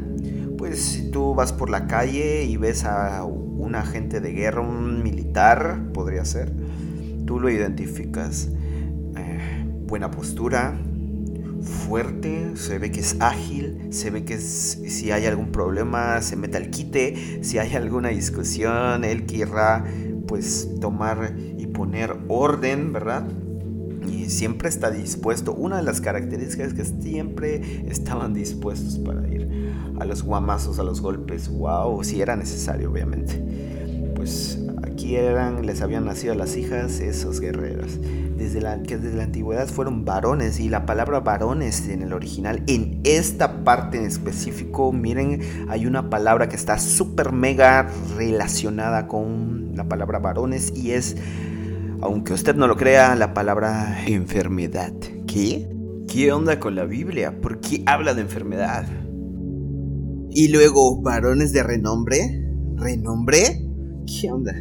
Pues 0.64 0.80
si 0.80 1.12
tú 1.12 1.36
vas 1.36 1.52
por 1.52 1.70
la 1.70 1.88
calle 1.88 2.46
y 2.46 2.56
ves 2.56 2.86
a 2.86 3.26
un 3.26 3.76
agente 3.76 4.22
de 4.22 4.32
guerra, 4.32 4.62
un 4.62 5.04
militar, 5.04 5.90
podría 5.94 6.24
ser, 6.24 6.54
tú 7.26 7.38
lo 7.42 7.50
identificas. 7.50 8.48
Eh, 9.18 9.66
buena 9.86 10.10
postura, 10.10 10.80
fuerte, 11.62 12.56
se 12.56 12.80
ve 12.80 12.92
que 12.92 13.02
es 13.02 13.18
ágil, 13.20 13.90
se 13.90 14.10
ve 14.10 14.24
que 14.24 14.38
si 14.38 15.12
hay 15.12 15.26
algún 15.26 15.52
problema 15.52 16.22
se 16.22 16.38
mete 16.38 16.56
al 16.56 16.70
quite, 16.70 17.44
si 17.44 17.58
hay 17.58 17.76
alguna 17.76 18.08
discusión, 18.08 19.04
él 19.04 19.26
querrá 19.26 19.84
pues 20.30 20.80
tomar 20.80 21.36
y 21.58 21.68
poner 21.68 22.16
orden, 22.30 22.94
¿verdad? 22.94 23.28
Y 24.10 24.30
siempre 24.30 24.70
está 24.70 24.92
dispuesto. 24.92 25.54
Una 25.54 25.76
de 25.76 25.84
las 25.84 26.00
características 26.00 26.68
es 26.70 26.74
que 26.74 26.86
siempre 26.86 27.84
estaban 27.90 28.34
dispuestos 28.34 28.98
para 29.00 29.28
ir 29.28 29.63
a 30.04 30.06
los 30.06 30.24
guamazos, 30.24 30.80
a 30.80 30.84
los 30.84 31.02
golpes, 31.02 31.50
wow, 31.50 32.04
si 32.04 32.22
era 32.22 32.36
necesario, 32.36 32.92
obviamente. 32.92 33.42
Pues 34.16 34.60
aquí 34.84 35.16
eran, 35.16 35.66
les 35.66 35.82
habían 35.82 36.06
nacido 36.06 36.36
las 36.36 36.56
hijas, 36.58 37.00
esos 37.00 37.40
guerreros. 37.40 38.00
Desde 38.38 38.60
la, 38.60 38.84
que 38.84 38.98
desde 38.98 39.16
la 39.16 39.24
antigüedad 39.24 39.68
fueron 39.68 40.04
varones 40.04 40.60
y 40.60 40.68
la 40.68 40.86
palabra 40.86 41.22
varones 41.22 41.88
en 41.88 42.02
el 42.02 42.12
original, 42.12 42.64
en 42.68 43.00
esta 43.06 43.64
parte 43.64 43.98
en 43.98 44.06
específico, 44.06 44.92
miren, 44.92 45.40
hay 45.70 45.86
una 45.86 46.10
palabra 46.10 46.50
que 46.50 46.58
está 46.58 46.78
súper 46.78 47.32
mega 47.32 47.88
relacionada 48.18 49.08
con 49.08 49.76
la 49.76 49.88
palabra 49.88 50.20
varones 50.20 50.74
y 50.76 50.92
es, 50.92 51.16
aunque 52.02 52.34
usted 52.34 52.56
no 52.56 52.68
lo 52.68 52.76
crea, 52.76 53.16
la 53.16 53.34
palabra 53.34 54.04
enfermedad. 54.06 54.94
¿Qué? 55.28 55.70
¿Qué 56.10 56.34
onda 56.34 56.60
con 56.60 56.76
la 56.76 56.84
Biblia? 56.84 57.40
¿Por 57.40 57.62
qué 57.62 57.84
habla 57.86 58.14
de 58.14 58.22
enfermedad? 58.22 58.86
Y 60.36 60.48
luego, 60.48 61.00
varones 61.00 61.54
de 61.54 61.62
renombre. 61.62 62.44
¿Renombre? 62.76 63.62
¿Qué 64.08 64.32
onda? 64.32 64.54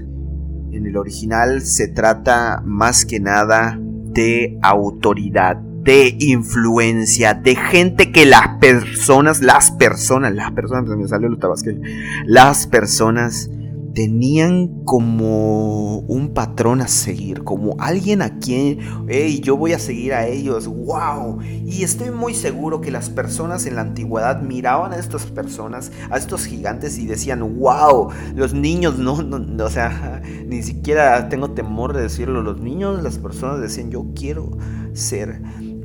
En 0.71 0.87
el 0.87 0.97
original 0.97 1.63
se 1.63 1.89
trata 1.89 2.63
más 2.65 3.07
que 3.07 3.21
nada 3.21 3.79
de 3.81 4.59
autoridad, 4.63 5.57
de 5.57 6.15
influencia, 6.19 7.35
de 7.35 7.57
gente 7.57 8.13
que 8.13 8.27
las 8.27 8.59
personas, 8.61 9.41
las 9.41 9.71
personas, 9.71 10.35
las 10.35 10.53
personas, 10.53 10.95
me 10.97 11.09
salió 11.09 11.29
lo 11.29 11.39
tabasqueño, 11.39 11.81
las 12.27 12.67
personas 12.67 13.51
tenían 13.95 14.85
como 14.85 15.99
un 15.99 16.33
patrón 16.35 16.81
a 16.81 16.89
seguir, 16.89 17.45
como 17.45 17.77
alguien 17.79 18.23
a 18.23 18.39
quien, 18.39 18.79
hey, 19.09 19.41
yo 19.43 19.57
voy 19.57 19.73
a 19.73 19.79
seguir 19.79 20.15
a 20.15 20.27
ellos, 20.27 20.67
wow. 20.67 21.41
Y 21.43 21.83
estoy 21.83 22.11
muy 22.11 22.35
seguro 22.35 22.81
que 22.81 22.91
las 22.91 23.11
personas 23.11 23.67
en 23.67 23.77
la 23.77 23.83
antigüedad 23.83 24.43
miraban 24.43 24.93
a 24.93 24.97
estas 24.97 25.27
personas, 25.27 25.93
a 26.11 26.17
estos 26.17 26.45
gigantes 26.45 26.99
y 26.99 27.07
decían, 27.07 27.59
wow, 27.59 28.11
los 28.35 28.55
niños, 28.55 28.99
no, 28.99 29.23
no, 29.23 29.65
o 29.65 29.71
sea, 29.71 30.23
ni 30.47 30.63
siquiera 30.63 31.29
tengo 31.29 31.51
temor 31.51 31.93
de 31.93 32.03
decirlo, 32.03 32.43
los 32.43 32.61
niños, 32.61 33.03
las 33.03 33.19
personas 33.19 33.61
decían, 33.61 33.91
yo 33.91 34.07
quiero 34.15 34.57
ser 34.95 35.41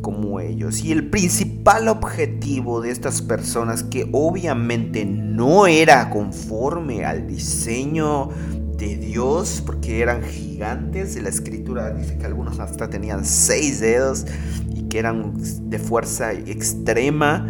como 0.08 0.40
ellos. 0.40 0.86
Y 0.86 0.94
el 0.94 1.10
principal 1.10 1.90
objetivo 1.90 2.80
de 2.80 2.92
estas 2.92 3.22
personas, 3.22 3.84
que 3.84 4.08
obviamente 4.14 5.04
no 5.04 5.68
era 5.68 6.10
conforme 6.10 7.04
al 7.04 7.28
diseño 7.28 8.30
de 8.78 8.96
Dios, 8.96 9.62
porque 9.66 10.00
eran 10.00 10.24
gigantes, 10.24 11.22
la 11.22 11.28
escritura 11.28 11.90
dice 11.90 12.18
que 12.18 12.26
algunos 12.26 12.58
hasta 12.62 12.90
tenían 12.90 13.26
seis 13.26 13.82
dedos 13.82 14.26
y 14.74 14.84
que 14.84 15.00
eran 15.00 15.34
de 15.64 15.78
fuerza 15.78 16.32
extrema, 16.32 17.46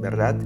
¿verdad? 0.00 0.36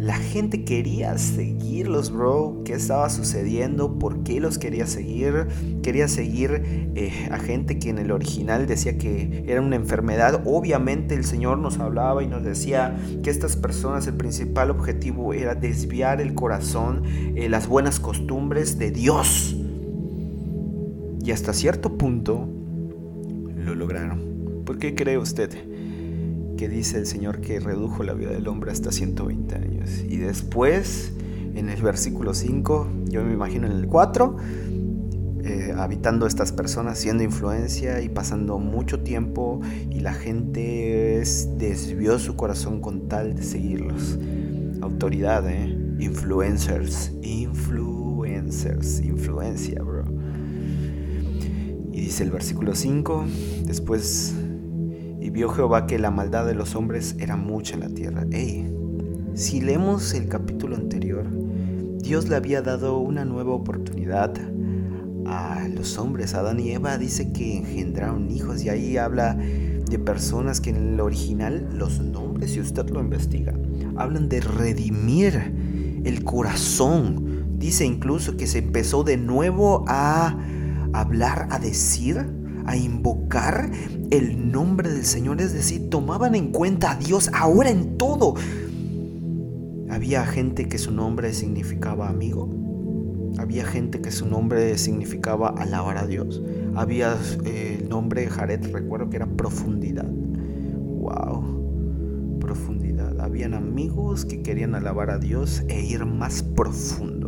La 0.00 0.14
gente 0.14 0.64
quería 0.64 1.18
seguirlos, 1.18 2.10
bro. 2.10 2.62
¿Qué 2.64 2.72
estaba 2.72 3.10
sucediendo? 3.10 3.98
¿Por 3.98 4.22
qué 4.22 4.40
los 4.40 4.56
quería 4.56 4.86
seguir? 4.86 5.46
Quería 5.82 6.08
seguir 6.08 6.62
eh, 6.94 7.28
a 7.30 7.38
gente 7.38 7.78
que 7.78 7.90
en 7.90 7.98
el 7.98 8.10
original 8.10 8.66
decía 8.66 8.96
que 8.96 9.44
era 9.46 9.60
una 9.60 9.76
enfermedad. 9.76 10.40
Obviamente 10.46 11.14
el 11.14 11.24
Señor 11.26 11.58
nos 11.58 11.80
hablaba 11.80 12.22
y 12.22 12.28
nos 12.28 12.42
decía 12.42 12.98
que 13.22 13.28
estas 13.28 13.56
personas, 13.56 14.06
el 14.06 14.14
principal 14.14 14.70
objetivo 14.70 15.34
era 15.34 15.54
desviar 15.54 16.22
el 16.22 16.32
corazón, 16.32 17.02
eh, 17.36 17.50
las 17.50 17.68
buenas 17.68 18.00
costumbres 18.00 18.78
de 18.78 18.92
Dios. 18.92 19.54
Y 21.22 21.30
hasta 21.30 21.52
cierto 21.52 21.98
punto 21.98 22.48
lo 23.54 23.74
lograron. 23.74 24.62
¿Por 24.64 24.78
qué 24.78 24.94
cree 24.94 25.18
usted? 25.18 25.50
Dice 26.68 26.98
el 26.98 27.06
Señor 27.06 27.40
que 27.40 27.60
redujo 27.60 28.02
la 28.02 28.14
vida 28.14 28.30
del 28.30 28.46
hombre 28.48 28.70
hasta 28.70 28.92
120 28.92 29.54
años. 29.54 30.04
Y 30.08 30.16
después, 30.18 31.12
en 31.54 31.68
el 31.68 31.80
versículo 31.82 32.34
5, 32.34 32.88
yo 33.06 33.24
me 33.24 33.32
imagino 33.32 33.66
en 33.66 33.72
el 33.72 33.86
4, 33.86 34.36
eh, 35.42 35.72
habitando 35.74 36.26
estas 36.26 36.52
personas, 36.52 36.98
siendo 36.98 37.22
influencia 37.22 38.02
y 38.02 38.10
pasando 38.10 38.58
mucho 38.58 39.00
tiempo 39.00 39.60
y 39.90 40.00
la 40.00 40.12
gente 40.12 41.22
desvió 41.56 42.18
su 42.18 42.36
corazón 42.36 42.80
con 42.80 43.08
tal 43.08 43.34
de 43.34 43.42
seguirlos. 43.42 44.18
Autoridad, 44.82 45.48
¿eh? 45.48 45.76
Influencers, 45.98 47.12
influencers, 47.22 49.00
influencia, 49.00 49.82
bro. 49.82 50.04
Y 51.92 52.02
dice 52.02 52.22
el 52.24 52.30
versículo 52.30 52.74
5, 52.74 53.24
después 53.64 54.34
y 55.20 55.30
vio 55.30 55.50
Jehová 55.50 55.86
que 55.86 55.98
la 55.98 56.10
maldad 56.10 56.46
de 56.46 56.54
los 56.54 56.74
hombres 56.74 57.16
era 57.18 57.36
mucha 57.36 57.74
en 57.74 57.80
la 57.80 57.88
tierra. 57.88 58.26
Ey, 58.30 58.66
si 59.34 59.60
leemos 59.60 60.14
el 60.14 60.28
capítulo 60.28 60.76
anterior, 60.76 61.26
Dios 61.98 62.28
le 62.28 62.36
había 62.36 62.62
dado 62.62 62.98
una 62.98 63.24
nueva 63.24 63.52
oportunidad 63.52 64.32
a 65.26 65.68
los 65.68 65.98
hombres. 65.98 66.34
Adán 66.34 66.58
y 66.60 66.70
Eva 66.70 66.96
dice 66.98 67.32
que 67.32 67.58
engendraron 67.58 68.30
hijos 68.30 68.64
y 68.64 68.70
ahí 68.70 68.96
habla 68.96 69.34
de 69.34 69.98
personas 69.98 70.60
que 70.60 70.70
en 70.70 70.76
el 70.76 71.00
original 71.00 71.68
los 71.72 72.00
nombres, 72.00 72.52
si 72.52 72.60
usted 72.60 72.88
lo 72.90 73.00
investiga, 73.00 73.54
hablan 73.96 74.28
de 74.28 74.40
redimir 74.40 76.02
el 76.04 76.24
corazón. 76.24 77.58
Dice 77.58 77.84
incluso 77.84 78.36
que 78.36 78.46
se 78.46 78.58
empezó 78.58 79.04
de 79.04 79.18
nuevo 79.18 79.84
a 79.86 80.38
hablar, 80.92 81.48
a 81.50 81.58
decir 81.58 82.39
a 82.66 82.76
invocar 82.76 83.70
el 84.10 84.50
nombre 84.50 84.90
del 84.90 85.04
Señor, 85.04 85.40
es 85.40 85.52
decir, 85.52 85.90
tomaban 85.90 86.34
en 86.34 86.52
cuenta 86.52 86.92
a 86.92 86.96
Dios 86.96 87.30
ahora 87.32 87.70
en 87.70 87.96
todo. 87.96 88.34
Había 89.90 90.24
gente 90.26 90.68
que 90.68 90.78
su 90.78 90.92
nombre 90.92 91.32
significaba 91.32 92.08
amigo, 92.08 92.48
había 93.38 93.64
gente 93.64 94.00
que 94.00 94.10
su 94.10 94.26
nombre 94.26 94.76
significaba 94.78 95.48
alabar 95.48 95.98
a 95.98 96.06
Dios, 96.06 96.42
había 96.74 97.16
eh, 97.44 97.78
el 97.80 97.88
nombre 97.88 98.28
Jared, 98.28 98.72
recuerdo 98.72 99.10
que 99.10 99.16
era 99.16 99.26
profundidad. 99.26 100.06
Wow, 100.06 102.38
profundidad. 102.40 103.20
Habían 103.20 103.54
amigos 103.54 104.24
que 104.24 104.42
querían 104.42 104.74
alabar 104.74 105.10
a 105.10 105.18
Dios 105.18 105.62
e 105.68 105.82
ir 105.82 106.04
más 106.04 106.42
profundo 106.42 107.19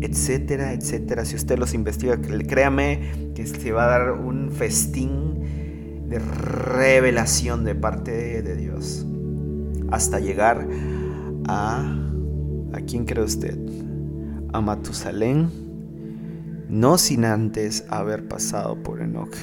etcétera, 0.00 0.72
etcétera. 0.72 1.24
Si 1.24 1.36
usted 1.36 1.58
los 1.58 1.74
investiga, 1.74 2.18
créame 2.20 3.32
que 3.34 3.46
se 3.46 3.72
va 3.72 3.84
a 3.84 3.98
dar 3.98 4.12
un 4.12 4.50
festín 4.50 6.08
de 6.08 6.18
revelación 6.18 7.64
de 7.64 7.74
parte 7.74 8.42
de 8.42 8.56
Dios. 8.56 9.06
Hasta 9.90 10.20
llegar 10.20 10.66
a... 11.46 11.96
¿A 12.72 12.80
quién 12.82 13.04
cree 13.04 13.24
usted? 13.24 13.58
A 14.52 14.60
Matusalén. 14.60 15.48
No 16.68 16.98
sin 16.98 17.24
antes 17.24 17.84
haber 17.88 18.28
pasado 18.28 18.80
por 18.80 19.00
Enoch. 19.00 19.34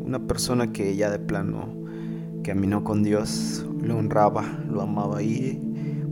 Una 0.00 0.18
persona 0.26 0.72
que 0.72 0.96
ya 0.96 1.10
de 1.10 1.20
plano 1.20 1.72
caminó 2.42 2.82
con 2.82 3.04
Dios, 3.04 3.64
lo 3.80 3.98
honraba, 3.98 4.44
lo 4.68 4.82
amaba 4.82 5.22
y 5.22 5.60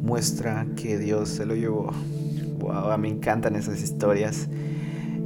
muestra 0.01 0.65
que 0.77 0.97
Dios 0.97 1.29
se 1.29 1.45
lo 1.45 1.57
llevó 1.57 1.91
Wow, 2.59 2.99
me 2.99 3.09
encantan 3.09 3.57
esas 3.57 3.83
historias. 3.83 4.49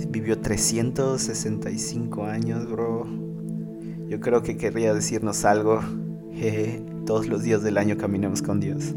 Vivió 0.08 0.38
365 0.40 2.24
años, 2.24 2.70
bro. 2.70 3.06
Yo 4.08 4.20
creo 4.20 4.42
que 4.42 4.56
querría 4.56 4.92
decirnos 4.92 5.44
algo. 5.44 5.80
Jeje, 6.32 6.84
todos 7.06 7.26
los 7.28 7.42
días 7.42 7.62
del 7.62 7.78
año 7.78 7.96
caminamos 7.96 8.42
con 8.42 8.60
Dios. 8.60 8.94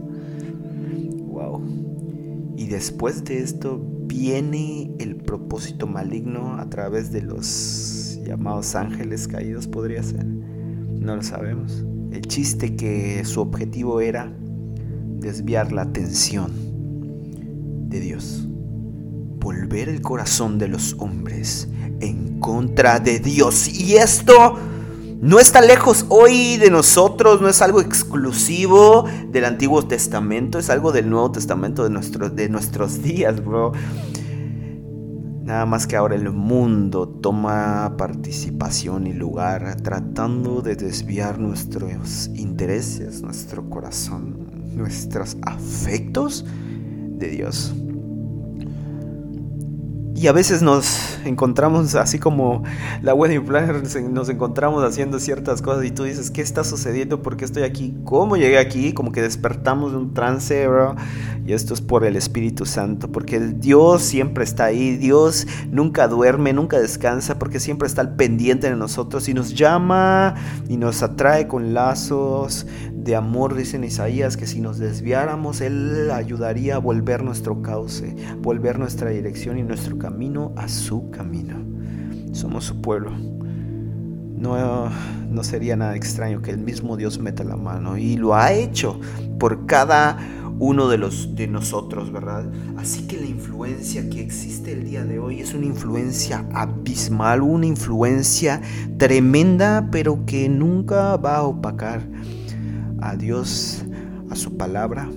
Wow. 1.27 1.63
Y 2.57 2.67
después 2.67 3.23
de 3.23 3.39
esto 3.39 3.81
viene 4.07 4.91
el 4.99 5.15
propósito 5.15 5.87
maligno 5.87 6.57
a 6.57 6.69
través 6.69 7.11
de 7.11 7.21
los 7.21 8.19
llamados 8.25 8.75
ángeles 8.75 9.27
caídos, 9.27 9.67
podría 9.67 10.03
ser. 10.03 10.25
No 10.25 11.15
lo 11.15 11.23
sabemos. 11.23 11.85
El 12.11 12.21
chiste 12.21 12.75
que 12.75 13.23
su 13.23 13.41
objetivo 13.41 14.01
era 14.01 14.33
desviar 15.19 15.71
la 15.71 15.83
atención 15.83 16.64
Dios. 17.99 18.47
Volver 18.47 19.89
el 19.89 20.01
corazón 20.01 20.57
de 20.57 20.67
los 20.67 20.95
hombres 20.99 21.67
en 21.99 22.39
contra 22.39 22.99
de 22.99 23.19
Dios. 23.19 23.67
Y 23.67 23.95
esto 23.95 24.57
no 25.21 25.39
está 25.39 25.61
lejos 25.61 26.05
hoy 26.09 26.57
de 26.57 26.69
nosotros, 26.69 27.41
no 27.41 27.49
es 27.49 27.61
algo 27.61 27.81
exclusivo 27.81 29.05
del 29.31 29.45
Antiguo 29.45 29.87
Testamento, 29.87 30.59
es 30.59 30.69
algo 30.69 30.91
del 30.91 31.09
Nuevo 31.09 31.31
Testamento 31.31 31.83
de, 31.83 31.89
nuestro, 31.89 32.29
de 32.29 32.49
nuestros 32.49 33.01
días, 33.01 33.43
bro. 33.43 33.71
Nada 35.45 35.65
más 35.65 35.85
que 35.85 35.95
ahora 35.95 36.15
el 36.15 36.31
mundo 36.31 37.07
toma 37.07 37.95
participación 37.97 39.05
y 39.05 39.13
lugar 39.13 39.77
tratando 39.81 40.61
de 40.61 40.75
desviar 40.75 41.39
nuestros 41.39 42.29
intereses, 42.33 43.21
nuestro 43.21 43.69
corazón, 43.69 44.75
nuestros 44.75 45.37
afectos 45.43 46.45
de 47.17 47.27
Dios. 47.29 47.73
Y 50.17 50.27
a 50.27 50.31
veces 50.31 50.61
nos 50.61 51.17
encontramos 51.25 51.93
así 51.95 52.19
como 52.19 52.63
la 53.01 53.13
wedding 53.13 53.43
planner, 53.43 53.83
nos 54.09 54.29
encontramos 54.29 54.81
haciendo 54.81 55.19
ciertas 55.19 55.61
cosas 55.61 55.83
y 55.83 55.91
tú 55.91 56.03
dices, 56.03 56.31
¿qué 56.31 56.41
está 56.41 56.63
sucediendo? 56.63 57.21
¿Por 57.21 57.35
qué 57.35 57.43
estoy 57.43 57.63
aquí? 57.63 57.93
¿Cómo 58.05 58.37
llegué 58.37 58.57
aquí? 58.57 58.93
Como 58.93 59.11
que 59.11 59.21
despertamos 59.21 59.91
de 59.91 59.97
un 59.97 60.13
trance, 60.13 60.65
bro. 60.67 60.95
Y 61.45 61.51
esto 61.51 61.73
es 61.73 61.81
por 61.81 62.05
el 62.05 62.15
Espíritu 62.15 62.65
Santo, 62.65 63.11
porque 63.11 63.35
el 63.35 63.59
Dios 63.59 64.03
siempre 64.03 64.45
está 64.45 64.63
ahí, 64.65 64.95
Dios 64.95 65.47
nunca 65.69 66.07
duerme, 66.07 66.53
nunca 66.53 66.79
descansa, 66.79 67.37
porque 67.37 67.59
siempre 67.59 67.87
está 67.87 67.99
al 68.01 68.15
pendiente 68.15 68.69
de 68.69 68.75
nosotros 68.77 69.27
y 69.27 69.33
nos 69.33 69.53
llama 69.53 70.35
y 70.69 70.77
nos 70.77 71.03
atrae 71.03 71.47
con 71.47 71.73
lazos 71.73 72.65
de 72.93 73.15
amor, 73.15 73.53
dice 73.53 73.75
en 73.75 73.83
Isaías, 73.83 74.37
que 74.37 74.47
si 74.47 74.61
nos 74.61 74.79
desviáramos, 74.79 75.61
Él 75.61 76.09
ayudaría 76.09 76.77
a 76.77 76.79
volver 76.79 77.21
nuestro 77.21 77.61
cauce, 77.61 78.15
volver 78.39 78.79
nuestra 78.79 79.11
dirección 79.11 79.59
y 79.59 79.63
nuestro 79.63 79.99
camino 79.99 80.04
a 80.55 80.67
su 80.67 81.09
camino. 81.09 81.55
Somos 82.31 82.65
su 82.65 82.81
pueblo. 82.81 83.11
No, 83.11 84.89
no 85.29 85.43
sería 85.43 85.75
nada 85.75 85.95
extraño 85.95 86.41
que 86.41 86.51
el 86.51 86.59
mismo 86.59 86.97
Dios 86.97 87.19
meta 87.19 87.43
la 87.43 87.55
mano 87.55 87.97
y 87.97 88.17
lo 88.17 88.35
ha 88.35 88.53
hecho 88.53 88.99
por 89.39 89.65
cada 89.65 90.17
uno 90.59 90.87
de 90.87 90.97
los 90.97 91.35
de 91.35 91.47
nosotros, 91.47 92.11
¿verdad? 92.11 92.45
Así 92.77 93.07
que 93.07 93.17
la 93.17 93.25
influencia 93.25 94.09
que 94.09 94.21
existe 94.21 94.73
el 94.73 94.85
día 94.85 95.03
de 95.03 95.19
hoy 95.19 95.41
es 95.41 95.53
una 95.53 95.65
influencia 95.65 96.45
abismal, 96.53 97.41
una 97.41 97.65
influencia 97.65 98.61
tremenda, 98.97 99.89
pero 99.91 100.25
que 100.25 100.47
nunca 100.47 101.17
va 101.17 101.37
a 101.37 101.43
opacar 101.43 102.07
a 103.01 103.15
Dios, 103.15 103.83
a 104.29 104.35
su 104.35 104.55
palabra, 104.55 105.09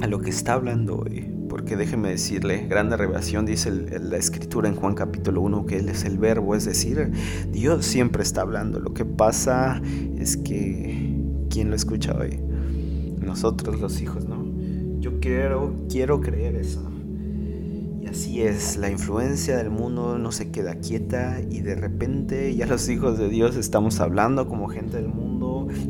a 0.00 0.06
lo 0.06 0.20
que 0.20 0.30
está 0.30 0.54
hablando 0.54 0.98
hoy. 0.98 1.35
Porque 1.56 1.74
déjeme 1.74 2.10
decirle, 2.10 2.66
grande 2.68 2.98
revelación 2.98 3.46
dice 3.46 3.70
la 3.70 4.18
escritura 4.18 4.68
en 4.68 4.76
Juan 4.76 4.94
capítulo 4.94 5.40
1 5.40 5.64
que 5.64 5.78
Él 5.78 5.88
es 5.88 6.04
el 6.04 6.18
verbo, 6.18 6.54
es 6.54 6.66
decir, 6.66 7.10
Dios 7.50 7.86
siempre 7.86 8.22
está 8.22 8.42
hablando. 8.42 8.78
Lo 8.78 8.92
que 8.92 9.06
pasa 9.06 9.80
es 10.18 10.36
que, 10.36 11.18
¿quién 11.48 11.70
lo 11.70 11.76
escucha 11.76 12.14
hoy? 12.14 12.38
Nosotros 13.24 13.80
los 13.80 14.02
hijos, 14.02 14.28
¿no? 14.28 14.44
Yo 15.00 15.18
quiero, 15.18 15.74
quiero 15.88 16.20
creer 16.20 16.56
eso. 16.56 16.82
Y 18.02 18.06
así 18.06 18.42
es, 18.42 18.76
la 18.76 18.90
influencia 18.90 19.56
del 19.56 19.70
mundo 19.70 20.18
no 20.18 20.32
se 20.32 20.50
queda 20.50 20.74
quieta 20.74 21.40
y 21.40 21.62
de 21.62 21.74
repente 21.74 22.54
ya 22.54 22.66
los 22.66 22.86
hijos 22.90 23.16
de 23.16 23.30
Dios 23.30 23.56
estamos 23.56 24.00
hablando 24.00 24.46
como 24.46 24.68
gente 24.68 24.98
del 24.98 25.08
mundo 25.08 25.36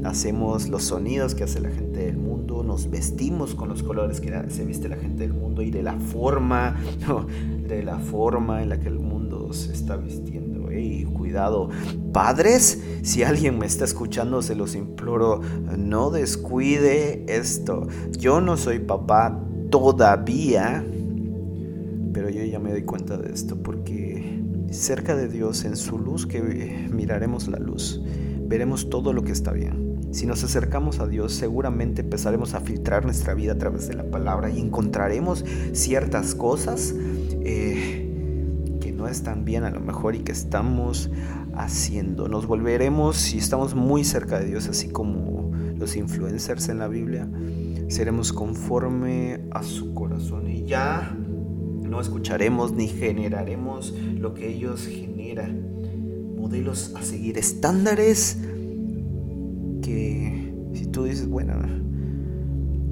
hacemos 0.05 0.69
los 0.69 0.85
sonidos 0.85 1.35
que 1.35 1.45
hace 1.45 1.61
la 1.61 1.71
gente 1.71 2.07
del 2.07 2.17
mundo, 2.17 2.26
vestimos 2.91 3.55
con 3.55 3.69
los 3.69 3.83
colores 3.83 4.21
que 4.21 4.33
se 4.51 4.65
viste 4.65 4.89
la 4.89 4.97
gente 4.97 5.23
del 5.27 5.33
mundo 5.33 5.63
y 5.63 5.71
de 5.71 5.83
la 5.83 5.99
forma, 5.99 6.77
de 7.69 7.83
la 7.83 7.99
forma 7.99 8.63
en 8.63 8.69
la 8.69 8.79
que 8.79 8.89
el 8.89 8.99
mundo 8.99 9.53
se 9.53 9.73
está 9.73 9.97
vistiendo. 9.97 10.71
Y 10.73 11.05
cuidado, 11.05 11.71
padres, 12.13 12.83
si 13.03 13.23
alguien 13.23 13.59
me 13.59 13.67
está 13.67 13.85
escuchando, 13.85 14.43
se 14.43 14.55
los 14.55 14.75
imploro, 14.75 15.41
no 15.77 16.11
descuide 16.11 17.25
esto. 17.29 17.87
Yo 18.19 18.41
no 18.41 18.57
soy 18.57 18.81
papá 18.81 19.41
todavía, 19.71 20.85
pero 22.13 22.29
yo 22.29 22.45
ya 22.45 22.59
me 22.59 22.71
doy 22.71 22.83
cuenta 22.83 23.17
de 23.17 23.33
esto 23.33 23.57
porque 23.63 24.43
cerca 24.71 25.17
de 25.17 25.29
Dios, 25.29 25.65
en 25.65 25.77
su 25.77 25.99
luz, 25.99 26.27
que 26.27 26.43
miraremos 26.91 27.49
la 27.49 27.59
luz 27.59 28.03
veremos 28.47 28.89
todo 28.91 29.13
lo 29.13 29.23
que 29.23 29.33
está 29.33 29.53
bien. 29.53 29.86
Si 30.17 30.25
nos 30.25 30.43
acercamos 30.43 30.99
a 30.99 31.07
Dios, 31.07 31.35
seguramente 31.35 32.01
empezaremos 32.01 32.55
a 32.55 32.61
filtrar 32.61 33.05
nuestra 33.05 33.35
vida 33.35 33.53
a 33.53 33.59
través 33.59 33.87
de 33.87 33.97
la 33.97 34.05
palabra 34.05 34.49
y 34.49 34.59
encontraremos 34.61 35.45
ciertas 35.75 36.35
cosas 36.35 36.95
eh, 37.43 38.79
que 38.81 38.93
no 38.93 39.09
están 39.09 39.45
bien 39.45 39.65
a 39.65 39.71
lo 39.71 39.79
mejor 39.81 40.15
y 40.15 40.21
que 40.21 40.33
estamos 40.33 41.11
haciendo. 41.55 42.29
Nos 42.29 42.47
volveremos, 42.47 43.19
si 43.19 43.37
estamos 43.37 43.75
muy 43.75 44.05
cerca 44.05 44.41
de 44.41 44.47
Dios, 44.47 44.69
así 44.69 44.89
como 44.89 45.53
los 45.77 45.97
influencers 45.97 46.71
en 46.71 46.79
la 46.79 46.89
Biblia, 46.89 47.29
seremos 47.89 48.33
conforme 48.33 49.43
a 49.51 49.63
su 49.63 49.93
corazón 49.93 50.49
y 50.49 50.65
ya 50.65 51.15
no 51.83 52.01
escucharemos 52.01 52.73
ni 52.73 52.89
generaremos 52.89 53.93
lo 54.15 54.33
que 54.33 54.49
ellos 54.49 54.87
generan 54.87 55.77
modelos 56.39 56.95
a 56.97 57.03
seguir, 57.03 57.37
estándares 57.37 58.39
tú 60.97 61.05
dices, 61.05 61.29
bueno, 61.29 61.53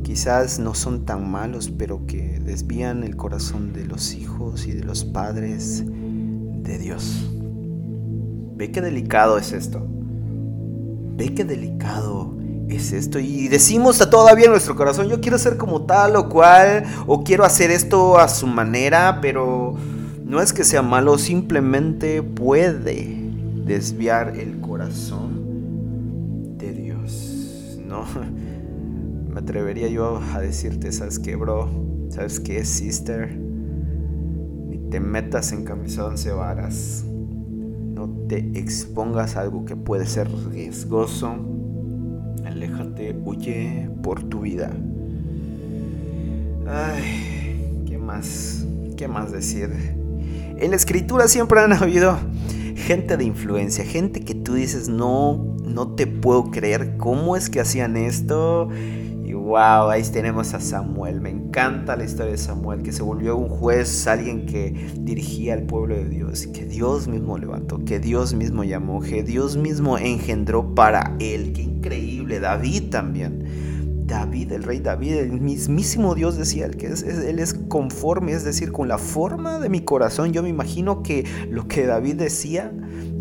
quizás 0.03 0.59
no 0.59 0.75
son 0.75 1.07
tan 1.07 1.31
malos, 1.31 1.71
pero 1.71 2.05
que 2.07 2.39
desvían 2.39 3.03
el 3.03 3.17
corazón 3.17 3.73
de 3.73 3.87
los 3.87 4.13
hijos 4.13 4.67
y 4.67 4.73
de 4.73 4.85
los 4.85 5.07
padres 5.07 5.83
de 5.87 6.77
Dios. 6.77 7.31
Ve 8.57 8.71
qué 8.71 8.83
delicado 8.83 9.39
es 9.39 9.53
esto. 9.53 9.87
Ve 11.17 11.33
qué 11.33 11.45
delicado 11.45 12.37
es 12.69 12.93
esto. 12.93 13.19
Y 13.21 13.49
decimos 13.49 13.99
todavía 14.11 14.45
en 14.45 14.51
nuestro 14.51 14.77
corazón, 14.77 15.09
yo 15.09 15.23
quiero 15.23 15.39
ser 15.39 15.57
como 15.57 15.87
tal 15.87 16.17
o 16.17 16.29
cual, 16.29 16.85
o 17.07 17.25
quiero 17.25 17.43
hacer 17.43 17.71
esto 17.71 18.19
a 18.19 18.29
su 18.29 18.47
manera, 18.47 19.21
pero 19.23 19.77
no 20.27 20.43
es 20.43 20.53
que 20.53 20.65
sea 20.65 20.83
malo, 20.83 21.17
simplemente 21.17 22.23
puede 22.23 23.17
desviar 23.65 24.37
el 24.37 24.61
corazón. 24.61 25.44
No, 27.95 28.05
me 29.33 29.39
atrevería 29.39 29.87
yo 29.87 30.21
a 30.35 30.41
decirte, 30.41 30.91
¿sabes 30.91 31.21
qué, 31.21 31.37
bro? 31.37 31.71
¿Sabes 32.09 32.41
qué, 32.41 32.65
sister? 32.65 33.37
Ni 33.37 34.79
te 34.91 34.99
metas 34.99 35.53
en 35.53 35.65
camisa 35.65 36.05
once 36.05 36.33
varas. 36.33 37.05
No 37.07 38.09
te 38.29 38.39
expongas 38.59 39.37
a 39.37 39.43
algo 39.43 39.65
que 39.65 39.77
puede 39.77 40.07
ser 40.07 40.29
riesgoso. 40.51 41.37
Aléjate, 42.45 43.17
huye 43.25 43.89
por 44.03 44.25
tu 44.25 44.41
vida. 44.41 44.73
Ay, 46.67 47.85
¿qué 47.87 47.97
más? 47.97 48.67
¿Qué 48.97 49.07
más 49.07 49.31
decir? 49.31 49.71
En 50.59 50.71
la 50.71 50.77
escritura 50.77 51.29
siempre 51.29 51.61
han 51.61 51.73
habido 51.73 52.19
gente 52.75 53.17
de 53.17 53.25
influencia, 53.25 53.85
gente 53.85 54.21
que 54.21 54.35
tú 54.35 54.55
dices, 54.55 54.89
no, 54.89 55.54
no 55.75 55.89
te 55.89 56.07
puedo 56.07 56.51
creer, 56.51 56.97
¿cómo 56.97 57.37
es 57.37 57.51
que 57.51 57.61
hacían 57.61 57.97
esto? 57.97 58.69
Y 59.25 59.33
wow, 59.33 59.89
ahí 59.91 60.03
tenemos 60.05 60.55
a 60.55 60.61
Samuel. 60.61 61.21
Me 61.21 61.31
encanta 61.31 61.97
la 61.97 62.05
historia 62.05 62.33
de 62.33 62.39
Samuel, 62.39 62.83
que 62.83 62.93
se 62.93 63.03
volvió 63.03 63.37
un 63.37 63.49
juez, 63.49 64.07
alguien 64.07 64.47
que 64.47 64.93
dirigía 65.01 65.55
al 65.55 65.65
pueblo 65.65 65.97
de 65.97 66.09
Dios, 66.09 66.47
que 66.47 66.65
Dios 66.65 67.09
mismo 67.09 67.39
levantó, 67.39 67.85
que 67.85 67.99
Dios 67.99 68.35
mismo 68.35 68.63
llamó, 68.63 69.01
que 69.01 69.25
Dios 69.25 69.57
mismo 69.57 69.99
engendró 69.99 70.75
para 70.75 71.17
él. 71.19 71.53
Qué 71.53 71.63
increíble, 71.63 72.39
David 72.39 72.91
también. 72.91 73.75
David, 74.07 74.53
el 74.53 74.63
rey 74.63 74.81
David, 74.81 75.15
el 75.15 75.41
mismísimo 75.41 76.15
Dios 76.15 76.37
decía, 76.37 76.69
que 76.71 76.89
Él 76.89 77.39
es 77.39 77.55
conforme, 77.55 78.33
es 78.33 78.45
decir, 78.45 78.71
con 78.71 78.87
la 78.87 78.99
forma 78.99 79.59
de 79.59 79.71
mi 79.71 79.81
corazón. 79.81 80.33
Yo 80.33 80.43
me 80.43 80.51
imagino 80.51 81.03
que 81.03 81.25
lo 81.51 81.67
que 81.69 81.87
David 81.87 82.17
decía, 82.17 82.71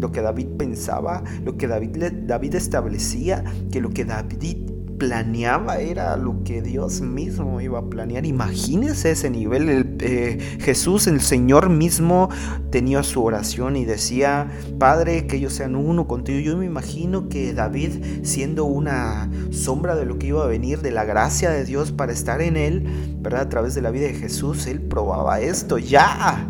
lo 0.03 0.11
que 0.11 0.21
David 0.21 0.49
pensaba, 0.57 1.23
lo 1.45 1.57
que 1.57 1.67
David, 1.67 2.11
David 2.27 2.55
establecía, 2.55 3.43
que 3.71 3.79
lo 3.79 3.89
que 3.89 4.03
David 4.03 4.57
planeaba 4.97 5.79
era 5.79 6.17
lo 6.17 6.43
que 6.43 6.61
Dios 6.61 7.01
mismo 7.01 7.61
iba 7.61 7.79
a 7.79 7.89
planear. 7.89 8.25
Imagínense 8.25 9.11
ese 9.11 9.29
nivel. 9.29 9.69
El, 9.69 9.97
eh, 10.01 10.37
Jesús, 10.59 11.07
el 11.07 11.21
Señor 11.21 11.69
mismo, 11.69 12.29
tenía 12.69 13.01
su 13.03 13.23
oración 13.23 13.77
y 13.77 13.85
decía, 13.85 14.51
Padre, 14.77 15.25
que 15.25 15.37
ellos 15.37 15.53
sean 15.53 15.75
uno 15.75 16.05
contigo. 16.05 16.39
Yo 16.39 16.57
me 16.57 16.65
imagino 16.65 17.29
que 17.29 17.53
David, 17.53 18.23
siendo 18.23 18.65
una 18.65 19.31
sombra 19.51 19.95
de 19.95 20.05
lo 20.05 20.19
que 20.19 20.27
iba 20.27 20.43
a 20.43 20.47
venir, 20.47 20.81
de 20.81 20.91
la 20.91 21.05
gracia 21.05 21.49
de 21.49 21.63
Dios 21.63 21.93
para 21.93 22.11
estar 22.11 22.41
en 22.41 22.57
él, 22.57 22.85
¿verdad? 23.21 23.41
A 23.41 23.49
través 23.49 23.73
de 23.73 23.81
la 23.81 23.91
vida 23.91 24.07
de 24.07 24.15
Jesús, 24.15 24.67
él 24.67 24.81
probaba 24.81 25.39
esto. 25.39 25.77
Ya. 25.77 26.49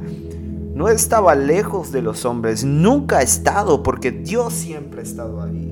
No 0.73 0.89
estaba 0.89 1.35
lejos 1.35 1.91
de 1.91 2.01
los 2.01 2.25
hombres, 2.25 2.63
nunca 2.63 3.19
ha 3.19 3.21
estado, 3.21 3.83
porque 3.83 4.11
Dios 4.11 4.53
siempre 4.53 5.01
ha 5.01 5.03
estado 5.03 5.41
ahí. 5.41 5.71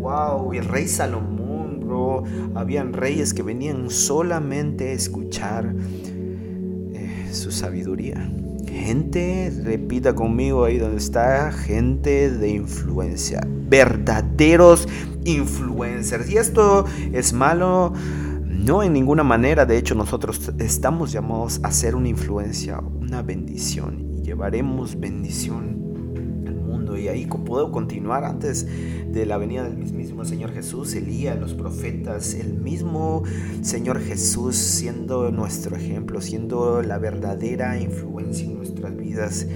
Wow, 0.00 0.54
y 0.54 0.60
rey 0.60 0.88
Salomón 0.88 1.40
habían 2.54 2.92
reyes 2.92 3.34
que 3.34 3.42
venían 3.42 3.90
solamente 3.90 4.90
a 4.90 4.92
escuchar 4.92 5.74
eh, 6.94 7.28
su 7.32 7.50
sabiduría. 7.50 8.30
Gente, 8.68 9.52
repita 9.64 10.14
conmigo 10.14 10.64
ahí 10.64 10.78
donde 10.78 10.98
está, 10.98 11.50
gente 11.52 12.30
de 12.30 12.50
influencia, 12.50 13.40
verdaderos 13.46 14.86
influencers. 15.24 16.30
Y 16.30 16.36
esto 16.36 16.84
es 17.12 17.32
malo, 17.32 17.92
no 18.46 18.82
en 18.82 18.92
ninguna 18.92 19.24
manera. 19.24 19.66
De 19.66 19.76
hecho, 19.76 19.94
nosotros 19.94 20.52
estamos 20.58 21.10
llamados 21.12 21.60
a 21.62 21.72
ser 21.72 21.96
una 21.96 22.08
influencia, 22.08 22.78
una 22.78 23.22
bendición. 23.22 24.09
Llevaremos 24.30 25.00
bendición 25.00 25.90
mundo. 26.54 26.96
Y 26.96 27.08
ahí 27.08 27.26
puedo 27.26 27.72
continuar 27.72 28.24
antes 28.24 28.64
de 29.12 29.26
la 29.26 29.38
venida 29.38 29.64
del 29.64 29.76
mismísimo 29.76 30.24
Señor 30.24 30.52
Jesús, 30.52 30.94
Elías, 30.94 31.36
los 31.40 31.52
profetas, 31.54 32.34
el 32.34 32.54
mismo 32.54 33.24
Señor 33.62 33.98
Jesús 33.98 34.54
siendo 34.54 35.32
nuestro 35.32 35.74
ejemplo, 35.74 36.20
siendo 36.20 36.80
la 36.80 36.98
verdadera 36.98 37.80
influencia 37.80 38.46
en 38.46 38.58
nuestras 38.58 38.96
vidas, 38.96 39.48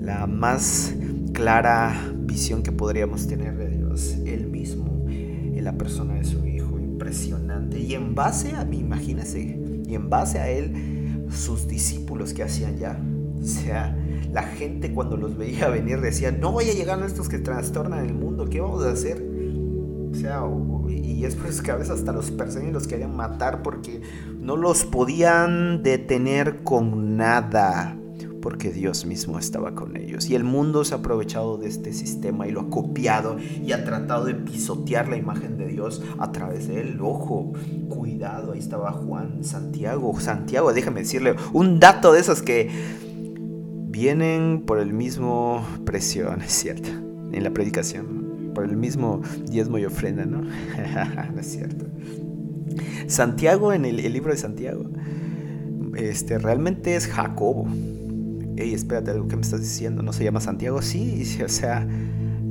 la 0.00 0.28
más 0.28 0.94
clara 1.32 1.92
visión 2.16 2.62
que 2.62 2.70
podríamos 2.70 3.26
tener 3.26 3.56
de 3.56 3.70
Dios, 3.70 4.18
Él 4.24 4.46
mismo 4.46 5.04
en 5.08 5.64
la 5.64 5.76
persona 5.76 6.14
de 6.14 6.24
su 6.24 6.46
Hijo, 6.46 6.78
impresionante. 6.78 7.80
Y 7.80 7.94
en 7.94 8.14
base 8.14 8.54
a 8.54 8.64
mí, 8.64 8.78
imagínense, 8.78 9.58
y 9.84 9.96
en 9.96 10.08
base 10.08 10.38
a 10.38 10.48
Él, 10.48 11.26
sus 11.28 11.66
discípulos 11.66 12.32
que 12.32 12.44
hacían 12.44 12.78
ya. 12.78 13.02
O 13.42 13.44
sea, 13.44 13.96
la 14.32 14.44
gente 14.44 14.92
cuando 14.92 15.16
los 15.16 15.36
veía 15.36 15.68
venir 15.68 16.00
decía, 16.00 16.30
no 16.30 16.52
voy 16.52 16.70
a 16.70 16.72
llegar 16.72 17.02
a 17.02 17.06
estos 17.06 17.28
que 17.28 17.38
trastornan 17.38 18.06
el 18.06 18.14
mundo, 18.14 18.48
¿qué 18.48 18.60
vamos 18.60 18.84
a 18.84 18.90
hacer? 18.92 19.20
O 20.10 20.14
sea, 20.14 20.44
y 20.88 21.24
es 21.24 21.34
pues 21.34 21.60
que 21.60 21.70
a 21.70 21.76
veces 21.76 21.90
hasta 21.90 22.12
los 22.12 22.30
perseguían 22.30 22.72
los 22.72 22.86
querían 22.86 23.16
matar 23.16 23.62
porque 23.62 24.00
no 24.38 24.56
los 24.56 24.84
podían 24.84 25.82
detener 25.82 26.62
con 26.62 27.16
nada 27.16 27.96
porque 28.42 28.72
Dios 28.72 29.06
mismo 29.06 29.38
estaba 29.38 29.74
con 29.74 29.96
ellos. 29.96 30.28
Y 30.28 30.34
el 30.34 30.44
mundo 30.44 30.84
se 30.84 30.94
ha 30.94 30.98
aprovechado 30.98 31.58
de 31.58 31.68
este 31.68 31.92
sistema 31.92 32.46
y 32.46 32.50
lo 32.50 32.62
ha 32.62 32.70
copiado 32.70 33.36
y 33.38 33.72
ha 33.72 33.84
tratado 33.84 34.24
de 34.24 34.34
pisotear 34.34 35.08
la 35.08 35.16
imagen 35.16 35.56
de 35.56 35.68
Dios 35.68 36.02
a 36.18 36.32
través 36.32 36.66
de 36.66 36.80
él. 36.80 36.98
Ojo, 37.00 37.52
cuidado, 37.88 38.52
ahí 38.52 38.58
estaba 38.58 38.92
Juan, 38.92 39.44
Santiago. 39.44 40.18
Santiago, 40.20 40.72
déjame 40.72 41.00
decirle 41.00 41.36
un 41.52 41.78
dato 41.78 42.12
de 42.12 42.20
esos 42.20 42.42
que 42.42 42.68
vienen 43.92 44.62
por 44.66 44.78
el 44.78 44.92
mismo 44.92 45.64
precio, 45.84 46.34
¿no 46.36 46.42
es 46.42 46.52
cierto? 46.52 46.88
En 46.88 47.44
la 47.44 47.50
predicación, 47.50 48.50
por 48.54 48.64
el 48.64 48.76
mismo 48.76 49.22
diezmo 49.48 49.78
y 49.78 49.84
ofrenda, 49.84 50.24
¿no? 50.24 50.42
no 51.34 51.40
es 51.40 51.46
cierto. 51.46 51.86
Santiago 53.06 53.72
en 53.72 53.84
el, 53.84 53.96
libro 54.12 54.32
de 54.32 54.38
Santiago, 54.38 54.84
este, 55.94 56.38
realmente 56.38 56.96
es 56.96 57.06
Jacobo 57.06 57.68
hey, 58.56 58.74
espérate, 58.74 59.10
algo 59.10 59.28
que 59.28 59.36
me 59.36 59.42
estás 59.42 59.60
diciendo, 59.60 60.02
¿no 60.02 60.12
se 60.12 60.24
llama 60.24 60.40
Santiago? 60.40 60.82
Sí, 60.82 61.24
o 61.44 61.48
sea, 61.48 61.86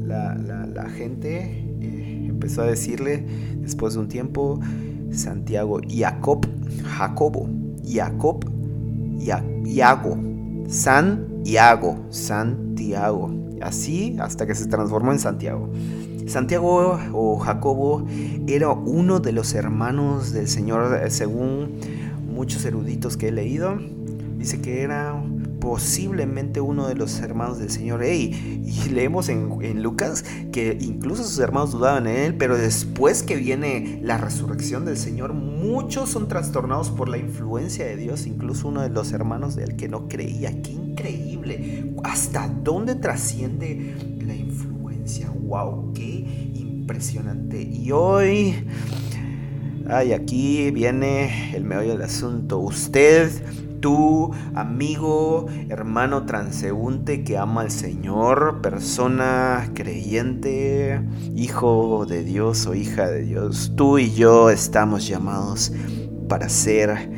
la, 0.06 0.90
gente 0.90 1.66
eh, 1.80 2.26
empezó 2.28 2.64
a 2.64 2.66
decirle 2.66 3.26
después 3.58 3.94
de 3.94 4.02
un 4.02 4.08
tiempo, 4.08 4.60
Santiago, 5.12 5.80
Jacob, 5.90 6.46
Jacobo, 6.84 7.50
Jacob, 7.86 8.46
Iago, 9.66 10.18
San 10.68 11.31
Iago, 11.44 11.98
Santiago, 12.10 13.32
así 13.62 14.18
hasta 14.20 14.46
que 14.46 14.56
se 14.56 14.68
transformó 14.68 15.12
en 15.12 15.20
Santiago. 15.20 15.70
Santiago 16.28 17.00
o 17.14 17.38
Jacobo 17.40 18.06
era 18.48 18.70
uno 18.70 19.20
de 19.20 19.32
los 19.34 19.54
hermanos 19.54 20.32
del 20.32 20.48
Señor, 20.48 21.10
según 21.10 21.80
muchos 22.34 22.64
eruditos 22.66 23.18
que 23.18 23.30
he 23.30 23.32
leído. 23.32 23.78
Dice 24.38 24.62
que 24.62 24.82
era 24.82 25.14
posiblemente 25.62 26.60
uno 26.60 26.88
de 26.88 26.96
los 26.96 27.22
hermanos 27.22 27.60
del 27.60 27.70
Señor. 27.70 28.04
y 28.04 28.34
leemos 28.90 29.30
en, 29.30 29.82
Lucas 29.82 30.26
que 30.52 30.78
incluso 30.82 31.24
sus 31.24 31.40
hermanos 31.40 31.72
dudaban 31.72 32.08
en 32.08 32.18
él, 32.18 32.36
pero 32.36 32.58
después 32.58 33.24
que 33.24 33.38
viene 33.38 34.00
la 34.04 34.18
resurrección 34.18 34.84
del 34.84 34.98
Señor, 34.98 35.34
muchos 35.34 36.10
son 36.10 36.28
trastornados 36.28 36.90
por 36.90 37.08
la 37.08 37.18
influencia 37.18 37.86
de 37.86 37.96
Dios, 37.96 38.26
incluso 38.26 38.68
uno 38.68 38.82
de 38.82 38.90
los 38.90 39.14
hermanos 39.14 39.56
del 39.56 39.78
que 39.78 39.88
no 39.88 40.10
creía. 40.10 40.62
¡Qué 40.62 40.72
increíble! 40.72 41.94
¿Hasta 42.04 42.50
dónde 42.50 42.96
trasciende 42.96 43.96
la 44.26 44.36
influencia? 44.36 45.30
¡Wow! 45.30 45.94
¡Qué 45.94 46.52
impresionante! 46.56 47.62
Y 47.62 47.92
hoy... 47.92 48.66
Ay, 49.88 50.14
aquí 50.14 50.70
viene 50.72 51.56
el 51.56 51.66
meollo 51.66 51.94
del 51.94 52.04
asunto. 52.04 52.60
Usted 52.60 53.30
tú, 53.82 54.32
amigo, 54.54 55.48
hermano 55.70 56.26
transeúnte 56.26 57.24
que 57.24 57.38
ama 57.38 57.62
al 57.62 57.72
Señor, 57.72 58.62
persona 58.62 59.70
creyente, 59.74 61.02
hijo 61.36 62.06
de 62.06 62.24
Dios 62.24 62.66
o 62.68 62.76
hija 62.76 63.10
de 63.10 63.24
Dios, 63.24 63.74
tú 63.76 63.98
y 63.98 64.14
yo 64.14 64.50
estamos 64.50 65.08
llamados 65.08 65.74
para 66.30 66.48
ser 66.48 67.12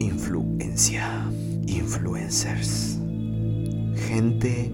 influencia, 0.00 1.06
influencers, 1.66 2.98
gente 4.08 4.72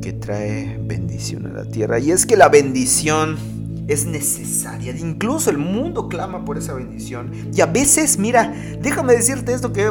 que 0.00 0.12
trae 0.12 0.78
bendición 0.80 1.46
a 1.46 1.52
la 1.52 1.64
tierra. 1.64 1.98
Y 1.98 2.12
es 2.12 2.26
que 2.26 2.36
la 2.36 2.48
bendición 2.48 3.55
es 3.88 4.06
necesaria. 4.06 4.94
Incluso 4.96 5.50
el 5.50 5.58
mundo 5.58 6.08
clama 6.08 6.44
por 6.44 6.58
esa 6.58 6.74
bendición. 6.74 7.30
Y 7.54 7.60
a 7.60 7.66
veces, 7.66 8.18
mira, 8.18 8.54
déjame 8.80 9.14
decirte 9.14 9.52
esto 9.52 9.72
que 9.72 9.90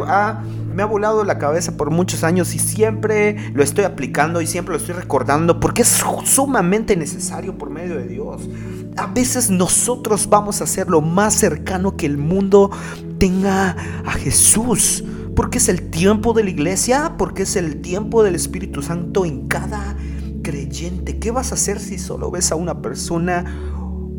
me 0.74 0.84
ha 0.84 0.86
volado 0.86 1.24
la 1.24 1.38
cabeza 1.38 1.78
por 1.78 1.92
muchos 1.92 2.24
años 2.24 2.54
y 2.54 2.60
siempre 2.60 3.38
lo 3.54 3.64
estoy 3.64 3.86
aplicando 3.86 4.42
y 4.42 4.48
siempre 4.48 4.74
lo 4.74 4.80
estoy 4.80 4.96
recordando 4.96 5.60
porque 5.60 5.84
es 5.84 6.04
sumamente 6.26 6.96
necesario 6.98 7.58
por 7.58 7.70
medio 7.70 7.96
de 7.96 8.08
Dios. 8.08 8.50
A 8.98 9.08
veces 9.08 9.50
nosotros 9.50 10.28
vamos 10.30 10.62
a 10.62 10.68
ser 10.68 10.90
lo 10.90 11.02
más 11.02 11.34
cercano 11.36 11.96
que 11.96 12.06
el 12.06 12.18
mundo 12.18 12.72
tenga 13.18 13.76
a 14.06 14.12
Jesús. 14.12 15.04
Porque 15.36 15.58
es 15.58 15.68
el 15.68 15.90
tiempo 15.90 16.32
de 16.32 16.46
la 16.46 16.50
iglesia, 16.50 17.16
porque 17.18 17.44
es 17.44 17.58
el 17.58 17.82
tiempo 17.82 18.24
del 18.24 18.36
Espíritu 18.36 18.82
Santo 18.82 19.26
en 19.26 19.50
cada 19.50 19.98
creyente. 20.44 21.20
¿Qué 21.20 21.30
vas 21.32 21.52
a 21.52 21.56
hacer 21.56 21.82
si 21.82 21.98
solo 21.98 22.32
ves 22.32 22.54
a 22.54 22.56
una 22.56 22.82
persona 22.82 23.44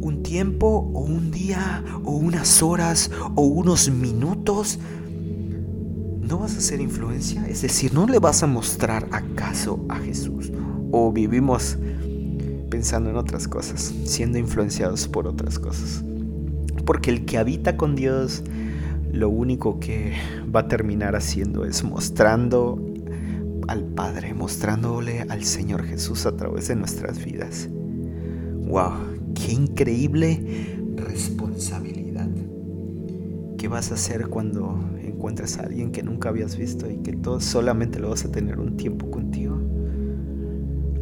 un 0.07 0.23
tiempo 0.23 0.89
o 0.95 1.01
un 1.01 1.33
día 1.33 1.83
o 2.05 2.13
unas 2.13 2.63
horas 2.63 3.11
o 3.35 3.43
unos 3.43 3.91
minutos, 3.91 4.79
no 6.21 6.39
vas 6.39 6.55
a 6.55 6.59
hacer 6.59 6.81
influencia. 6.81 7.45
Es 7.49 7.63
decir, 7.63 7.93
no 7.93 8.07
le 8.07 8.21
vas 8.21 8.43
a 8.43 8.47
mostrar 8.47 9.09
acaso 9.11 9.85
a 9.89 9.97
Jesús. 9.97 10.53
O 10.93 11.13
vivimos 11.13 11.77
pensando 12.71 13.11
en 13.11 13.17
otras 13.17 13.49
cosas, 13.49 13.93
siendo 14.05 14.39
influenciados 14.39 15.09
por 15.09 15.27
otras 15.27 15.59
cosas. 15.59 16.05
Porque 16.85 17.11
el 17.11 17.25
que 17.25 17.39
habita 17.39 17.77
con 17.77 17.97
Dios, 17.97 18.45
lo 19.13 19.29
único 19.29 19.81
que 19.81 20.15
va 20.55 20.61
a 20.61 20.69
terminar 20.69 21.17
haciendo 21.17 21.65
es 21.65 21.83
mostrando 21.83 22.81
al 23.67 23.83
Padre, 23.83 24.35
mostrándole 24.35 25.23
al 25.23 25.43
Señor 25.43 25.83
Jesús 25.85 26.27
a 26.27 26.37
través 26.37 26.69
de 26.69 26.77
nuestras 26.77 27.25
vidas. 27.25 27.69
¡Wow! 28.67 29.16
Qué 29.37 29.53
increíble 29.53 30.41
responsabilidad. 30.97 32.29
¿Qué 33.59 33.69
vas 33.69 33.91
a 33.91 33.95
hacer 33.95 34.29
cuando 34.29 34.81
encuentres 35.03 35.59
a 35.59 35.65
alguien 35.65 35.93
que 35.93 36.03
nunca 36.03 36.31
habías 36.31 36.57
visto 36.57 36.91
y 36.91 36.97
que 36.99 37.17
solamente 37.41 38.01
lo 38.01 38.11
vas 38.11 38.25
a 38.25 38.33
tener 38.33 38.59
un 38.59 38.77
tiempo 38.77 39.11
contigo? 39.11 39.61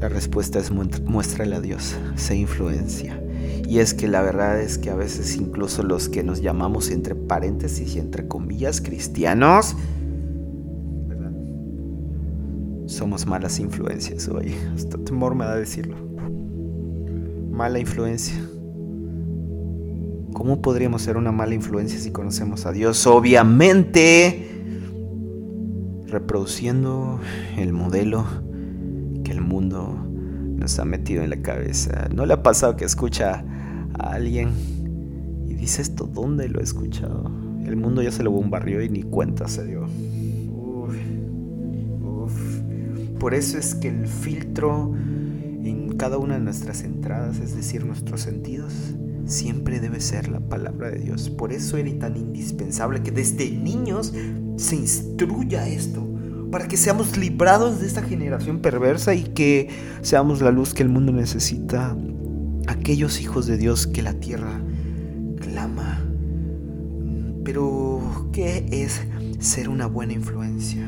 La 0.01 0.09
respuesta 0.09 0.59
es 0.59 0.73
muéstrale 0.73 1.55
a 1.55 1.61
Dios, 1.61 1.97
se 2.17 2.37
influencia. 2.37 3.23
Y 3.69 3.79
es 3.79 3.95
que 3.95 4.09
la 4.09 4.21
verdad 4.21 4.61
es 4.61 4.79
que 4.79 4.91
a 4.91 4.97
veces 4.97 5.37
incluso 5.37 5.85
los 5.85 6.09
que 6.09 6.25
nos 6.25 6.43
llamamos 6.43 6.91
entre 6.91 7.15
paréntesis 7.15 7.95
y 7.95 8.01
entre 8.01 8.27
comillas 8.27 8.81
cristianos, 8.81 9.77
somos 12.87 13.27
malas 13.27 13.61
influencias 13.61 14.29
hoy. 14.29 14.55
Hasta 14.75 14.99
temor 14.99 15.37
me 15.37 15.45
da 15.45 15.55
decirlo 15.55 16.15
mala 17.55 17.79
influencia. 17.79 18.35
¿Cómo 20.33 20.61
podríamos 20.61 21.03
ser 21.03 21.17
una 21.17 21.31
mala 21.31 21.55
influencia 21.55 21.99
si 22.01 22.11
conocemos 22.11 22.67
a 22.67 22.73
Dios? 22.73 23.07
Obviamente, 23.07 24.51
reproduciendo 26.09 27.21
el 27.57 27.73
modelo 27.73 28.27
que 29.23 29.31
el 29.31 29.41
mundo 29.41 29.97
nos 30.57 30.79
ha 30.81 30.85
metido 30.85 31.23
en 31.23 31.31
la 31.31 31.41
cabeza. 31.43 32.09
¿No 32.13 32.27
le 32.27 32.35
ha 32.35 32.43
pasado 32.43 32.77
que 32.77 32.85
escucha 32.85 33.45
a 33.99 34.13
alguien 34.13 34.51
y 35.47 35.55
dice 35.55 35.83
esto, 35.83 36.11
¿dónde 36.13 36.49
lo 36.49 36.59
he 36.59 36.65
escuchado? 36.65 37.31
El 37.65 37.77
mundo 37.77 38.03
ya 38.03 38.11
se 38.11 38.25
lo 38.25 38.33
bombardeó 38.33 38.83
y 38.83 38.89
ni 38.89 39.05
cuenta 39.05 39.47
se 39.47 39.65
dio. 39.65 39.87
Por 43.21 43.33
eso 43.33 43.57
es 43.57 43.77
que 43.77 43.89
el 43.89 44.07
filtro 44.09 44.93
cada 46.05 46.19
una 46.19 46.35
de 46.35 46.41
nuestras 46.41 46.83
entradas, 46.83 47.39
es 47.39 47.57
decir, 47.57 47.83
nuestros 47.87 48.21
sentidos, 48.21 48.75
siempre 49.25 49.81
debe 49.81 50.01
ser 50.03 50.29
la 50.29 50.39
palabra 50.39 50.91
de 50.91 50.99
Dios. 50.99 51.31
Por 51.31 51.51
eso 51.51 51.79
era 51.79 51.91
tan 51.99 52.19
indispensable 52.19 53.03
que 53.03 53.11
desde 53.11 53.51
niños 53.51 54.13
se 54.59 54.77
instruya 54.77 55.67
esto, 55.67 56.07
para 56.51 56.69
que 56.69 56.77
seamos 56.77 57.17
librados 57.17 57.81
de 57.81 57.87
esta 57.87 58.03
generación 58.03 58.61
perversa 58.61 59.15
y 59.15 59.23
que 59.23 59.71
seamos 60.03 60.43
la 60.43 60.51
luz 60.51 60.75
que 60.75 60.83
el 60.83 60.91
mundo 60.91 61.11
necesita. 61.11 61.97
Aquellos 62.67 63.19
hijos 63.23 63.47
de 63.47 63.57
Dios 63.57 63.87
que 63.87 64.03
la 64.03 64.13
tierra 64.13 64.61
clama. 65.41 66.05
Pero, 67.45 68.29
¿qué 68.31 68.67
es 68.71 69.01
ser 69.39 69.71
una 69.71 69.87
buena 69.87 70.13
influencia? 70.13 70.87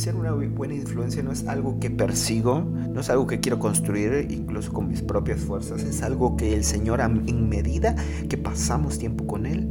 Ser 0.00 0.16
una 0.16 0.32
buena 0.32 0.72
influencia 0.72 1.22
no 1.22 1.30
es 1.30 1.46
algo 1.46 1.78
que 1.78 1.90
persigo, 1.90 2.62
no 2.62 3.00
es 3.00 3.10
algo 3.10 3.26
que 3.26 3.40
quiero 3.40 3.58
construir 3.58 4.28
incluso 4.30 4.72
con 4.72 4.88
mis 4.88 5.02
propias 5.02 5.40
fuerzas, 5.40 5.82
es 5.82 6.02
algo 6.02 6.38
que 6.38 6.54
el 6.54 6.64
Señor 6.64 7.00
en 7.00 7.48
medida 7.50 7.94
que 8.30 8.38
pasamos 8.38 8.98
tiempo 8.98 9.26
con 9.26 9.44
Él, 9.44 9.70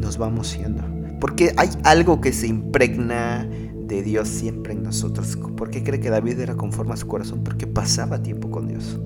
nos 0.00 0.16
vamos 0.16 0.48
siendo. 0.48 0.82
Porque 1.20 1.52
hay 1.58 1.68
algo 1.84 2.22
que 2.22 2.32
se 2.32 2.46
impregna 2.46 3.46
de 3.86 4.02
Dios 4.02 4.28
siempre 4.28 4.72
en 4.72 4.84
nosotros. 4.84 5.36
¿Por 5.36 5.68
qué 5.68 5.82
cree 5.82 6.00
que 6.00 6.08
David 6.08 6.40
era 6.40 6.56
conforme 6.56 6.94
a 6.94 6.96
su 6.96 7.06
corazón? 7.06 7.44
Porque 7.44 7.66
pasaba 7.66 8.22
tiempo 8.22 8.50
con 8.50 8.68
Dios. 8.68 8.98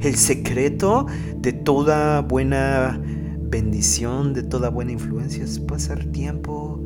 El 0.00 0.14
secreto 0.14 1.06
de 1.38 1.52
toda 1.52 2.20
buena 2.20 3.00
bendición, 3.02 4.32
de 4.32 4.44
toda 4.44 4.68
buena 4.68 4.92
influencia 4.92 5.42
es 5.42 5.58
pasar 5.58 6.04
tiempo 6.04 6.84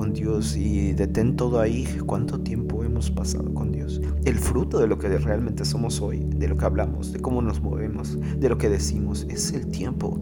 con 0.00 0.14
Dios 0.14 0.56
y 0.56 0.94
detén 0.94 1.36
todo 1.36 1.60
ahí. 1.60 1.86
¿Cuánto 2.06 2.40
tiempo 2.40 2.82
hemos 2.84 3.10
pasado 3.10 3.52
con 3.52 3.70
Dios? 3.70 4.00
El 4.24 4.36
fruto 4.36 4.78
de 4.78 4.86
lo 4.86 4.98
que 4.98 5.08
realmente 5.18 5.66
somos 5.66 6.00
hoy, 6.00 6.20
de 6.24 6.48
lo 6.48 6.56
que 6.56 6.64
hablamos, 6.64 7.12
de 7.12 7.20
cómo 7.20 7.42
nos 7.42 7.60
movemos, 7.60 8.16
de 8.18 8.48
lo 8.48 8.56
que 8.56 8.70
decimos, 8.70 9.26
es 9.28 9.52
el 9.52 9.66
tiempo 9.68 10.18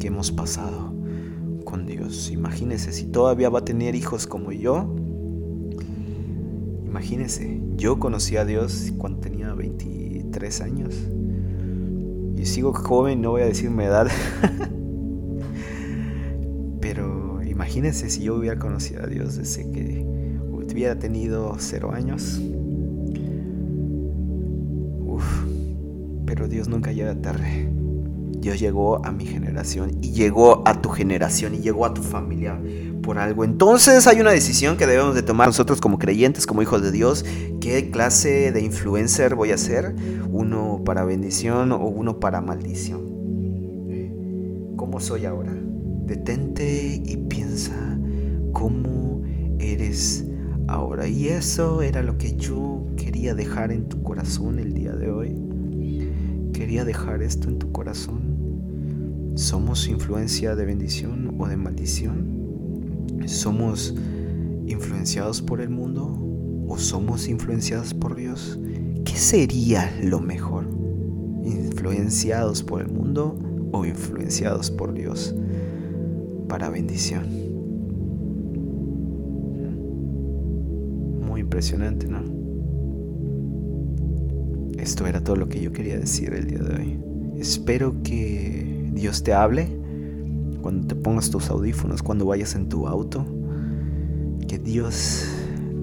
que 0.00 0.06
hemos 0.06 0.32
pasado 0.32 0.94
con 1.66 1.84
Dios. 1.84 2.30
Imagínese 2.30 2.92
si 2.92 3.08
todavía 3.08 3.50
va 3.50 3.58
a 3.58 3.64
tener 3.66 3.94
hijos 3.94 4.26
como 4.26 4.52
yo. 4.52 4.90
Imagínese, 6.86 7.60
yo 7.76 7.98
conocí 7.98 8.38
a 8.38 8.46
Dios 8.46 8.90
cuando 8.96 9.20
tenía 9.20 9.52
23 9.52 10.62
años. 10.62 10.94
Y 12.38 12.46
sigo 12.46 12.72
joven, 12.72 13.20
no 13.20 13.32
voy 13.32 13.42
a 13.42 13.46
decir 13.46 13.68
mi 13.68 13.84
edad. 13.84 14.08
Imagínense 17.70 18.10
si 18.10 18.24
yo 18.24 18.34
hubiera 18.34 18.58
conocido 18.58 19.04
a 19.04 19.06
Dios 19.06 19.36
desde 19.36 19.70
que 19.70 20.04
hubiera 20.50 20.98
tenido 20.98 21.54
cero 21.60 21.92
años. 21.92 22.40
Uf, 25.06 25.24
pero 26.26 26.48
Dios 26.48 26.66
nunca 26.66 26.90
llega 26.90 27.14
tarde. 27.22 27.72
Dios 28.40 28.58
llegó 28.58 29.06
a 29.06 29.12
mi 29.12 29.24
generación 29.24 29.98
y 30.02 30.10
llegó 30.10 30.66
a 30.66 30.82
tu 30.82 30.88
generación 30.88 31.54
y 31.54 31.58
llegó 31.58 31.86
a 31.86 31.94
tu 31.94 32.02
familia 32.02 32.60
por 33.04 33.18
algo. 33.18 33.44
Entonces 33.44 34.08
hay 34.08 34.20
una 34.20 34.32
decisión 34.32 34.76
que 34.76 34.88
debemos 34.88 35.14
de 35.14 35.22
tomar 35.22 35.46
nosotros 35.46 35.80
como 35.80 36.00
creyentes, 36.00 36.48
como 36.48 36.62
hijos 36.62 36.82
de 36.82 36.90
Dios. 36.90 37.24
¿Qué 37.60 37.92
clase 37.92 38.50
de 38.50 38.62
influencer 38.62 39.36
voy 39.36 39.52
a 39.52 39.56
ser? 39.56 39.94
¿Uno 40.28 40.82
para 40.84 41.04
bendición 41.04 41.70
o 41.70 41.86
uno 41.86 42.18
para 42.18 42.40
maldición? 42.40 43.00
¿Cómo 44.74 44.98
soy 44.98 45.24
ahora? 45.24 45.69
Detente 46.06 47.02
y 47.04 47.16
piensa 47.16 47.98
cómo 48.52 49.22
eres 49.58 50.26
ahora. 50.66 51.06
Y 51.08 51.28
eso 51.28 51.82
era 51.82 52.02
lo 52.02 52.18
que 52.18 52.36
yo 52.36 52.86
quería 52.96 53.34
dejar 53.34 53.72
en 53.72 53.88
tu 53.88 54.02
corazón 54.02 54.58
el 54.58 54.72
día 54.72 54.92
de 54.92 55.10
hoy. 55.10 55.36
Quería 56.52 56.84
dejar 56.84 57.22
esto 57.22 57.48
en 57.48 57.58
tu 57.58 57.72
corazón. 57.72 59.32
¿Somos 59.34 59.88
influencia 59.88 60.54
de 60.54 60.64
bendición 60.64 61.34
o 61.38 61.46
de 61.46 61.56
maldición? 61.56 62.40
¿Somos 63.26 63.94
influenciados 64.66 65.40
por 65.40 65.60
el 65.60 65.70
mundo 65.70 66.16
o 66.68 66.78
somos 66.78 67.28
influenciados 67.28 67.94
por 67.94 68.16
Dios? 68.16 68.58
¿Qué 69.04 69.16
sería 69.16 69.90
lo 70.02 70.20
mejor? 70.20 70.68
¿Influenciados 71.44 72.62
por 72.62 72.82
el 72.82 72.88
mundo 72.88 73.38
o 73.72 73.84
influenciados 73.84 74.70
por 74.70 74.92
Dios? 74.92 75.34
Para 76.50 76.68
bendición. 76.68 77.26
Muy 81.24 81.40
impresionante, 81.42 82.08
¿no? 82.08 82.24
Esto 84.76 85.06
era 85.06 85.22
todo 85.22 85.36
lo 85.36 85.48
que 85.48 85.60
yo 85.60 85.72
quería 85.72 85.96
decir 85.96 86.34
el 86.34 86.48
día 86.48 86.58
de 86.58 86.74
hoy. 86.74 87.00
Espero 87.38 88.02
que 88.02 88.90
Dios 88.92 89.22
te 89.22 89.32
hable 89.32 89.68
cuando 90.60 90.88
te 90.88 90.96
pongas 90.96 91.30
tus 91.30 91.48
audífonos, 91.50 92.02
cuando 92.02 92.26
vayas 92.26 92.56
en 92.56 92.68
tu 92.68 92.88
auto. 92.88 93.24
Que 94.48 94.58
Dios 94.58 95.28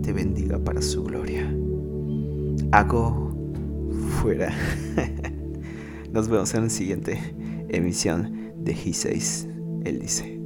te 0.03 0.11
bendiga 0.11 0.59
para 0.59 0.81
su 0.81 1.03
gloria. 1.03 1.49
Hago 2.73 3.31
fuera. 4.19 4.53
Nos 6.11 6.27
vemos 6.27 6.53
en 6.55 6.63
la 6.63 6.69
siguiente 6.69 7.19
emisión 7.69 8.51
de 8.57 8.75
G6. 8.75 9.47
Él 9.85 9.99
dice. 9.99 10.36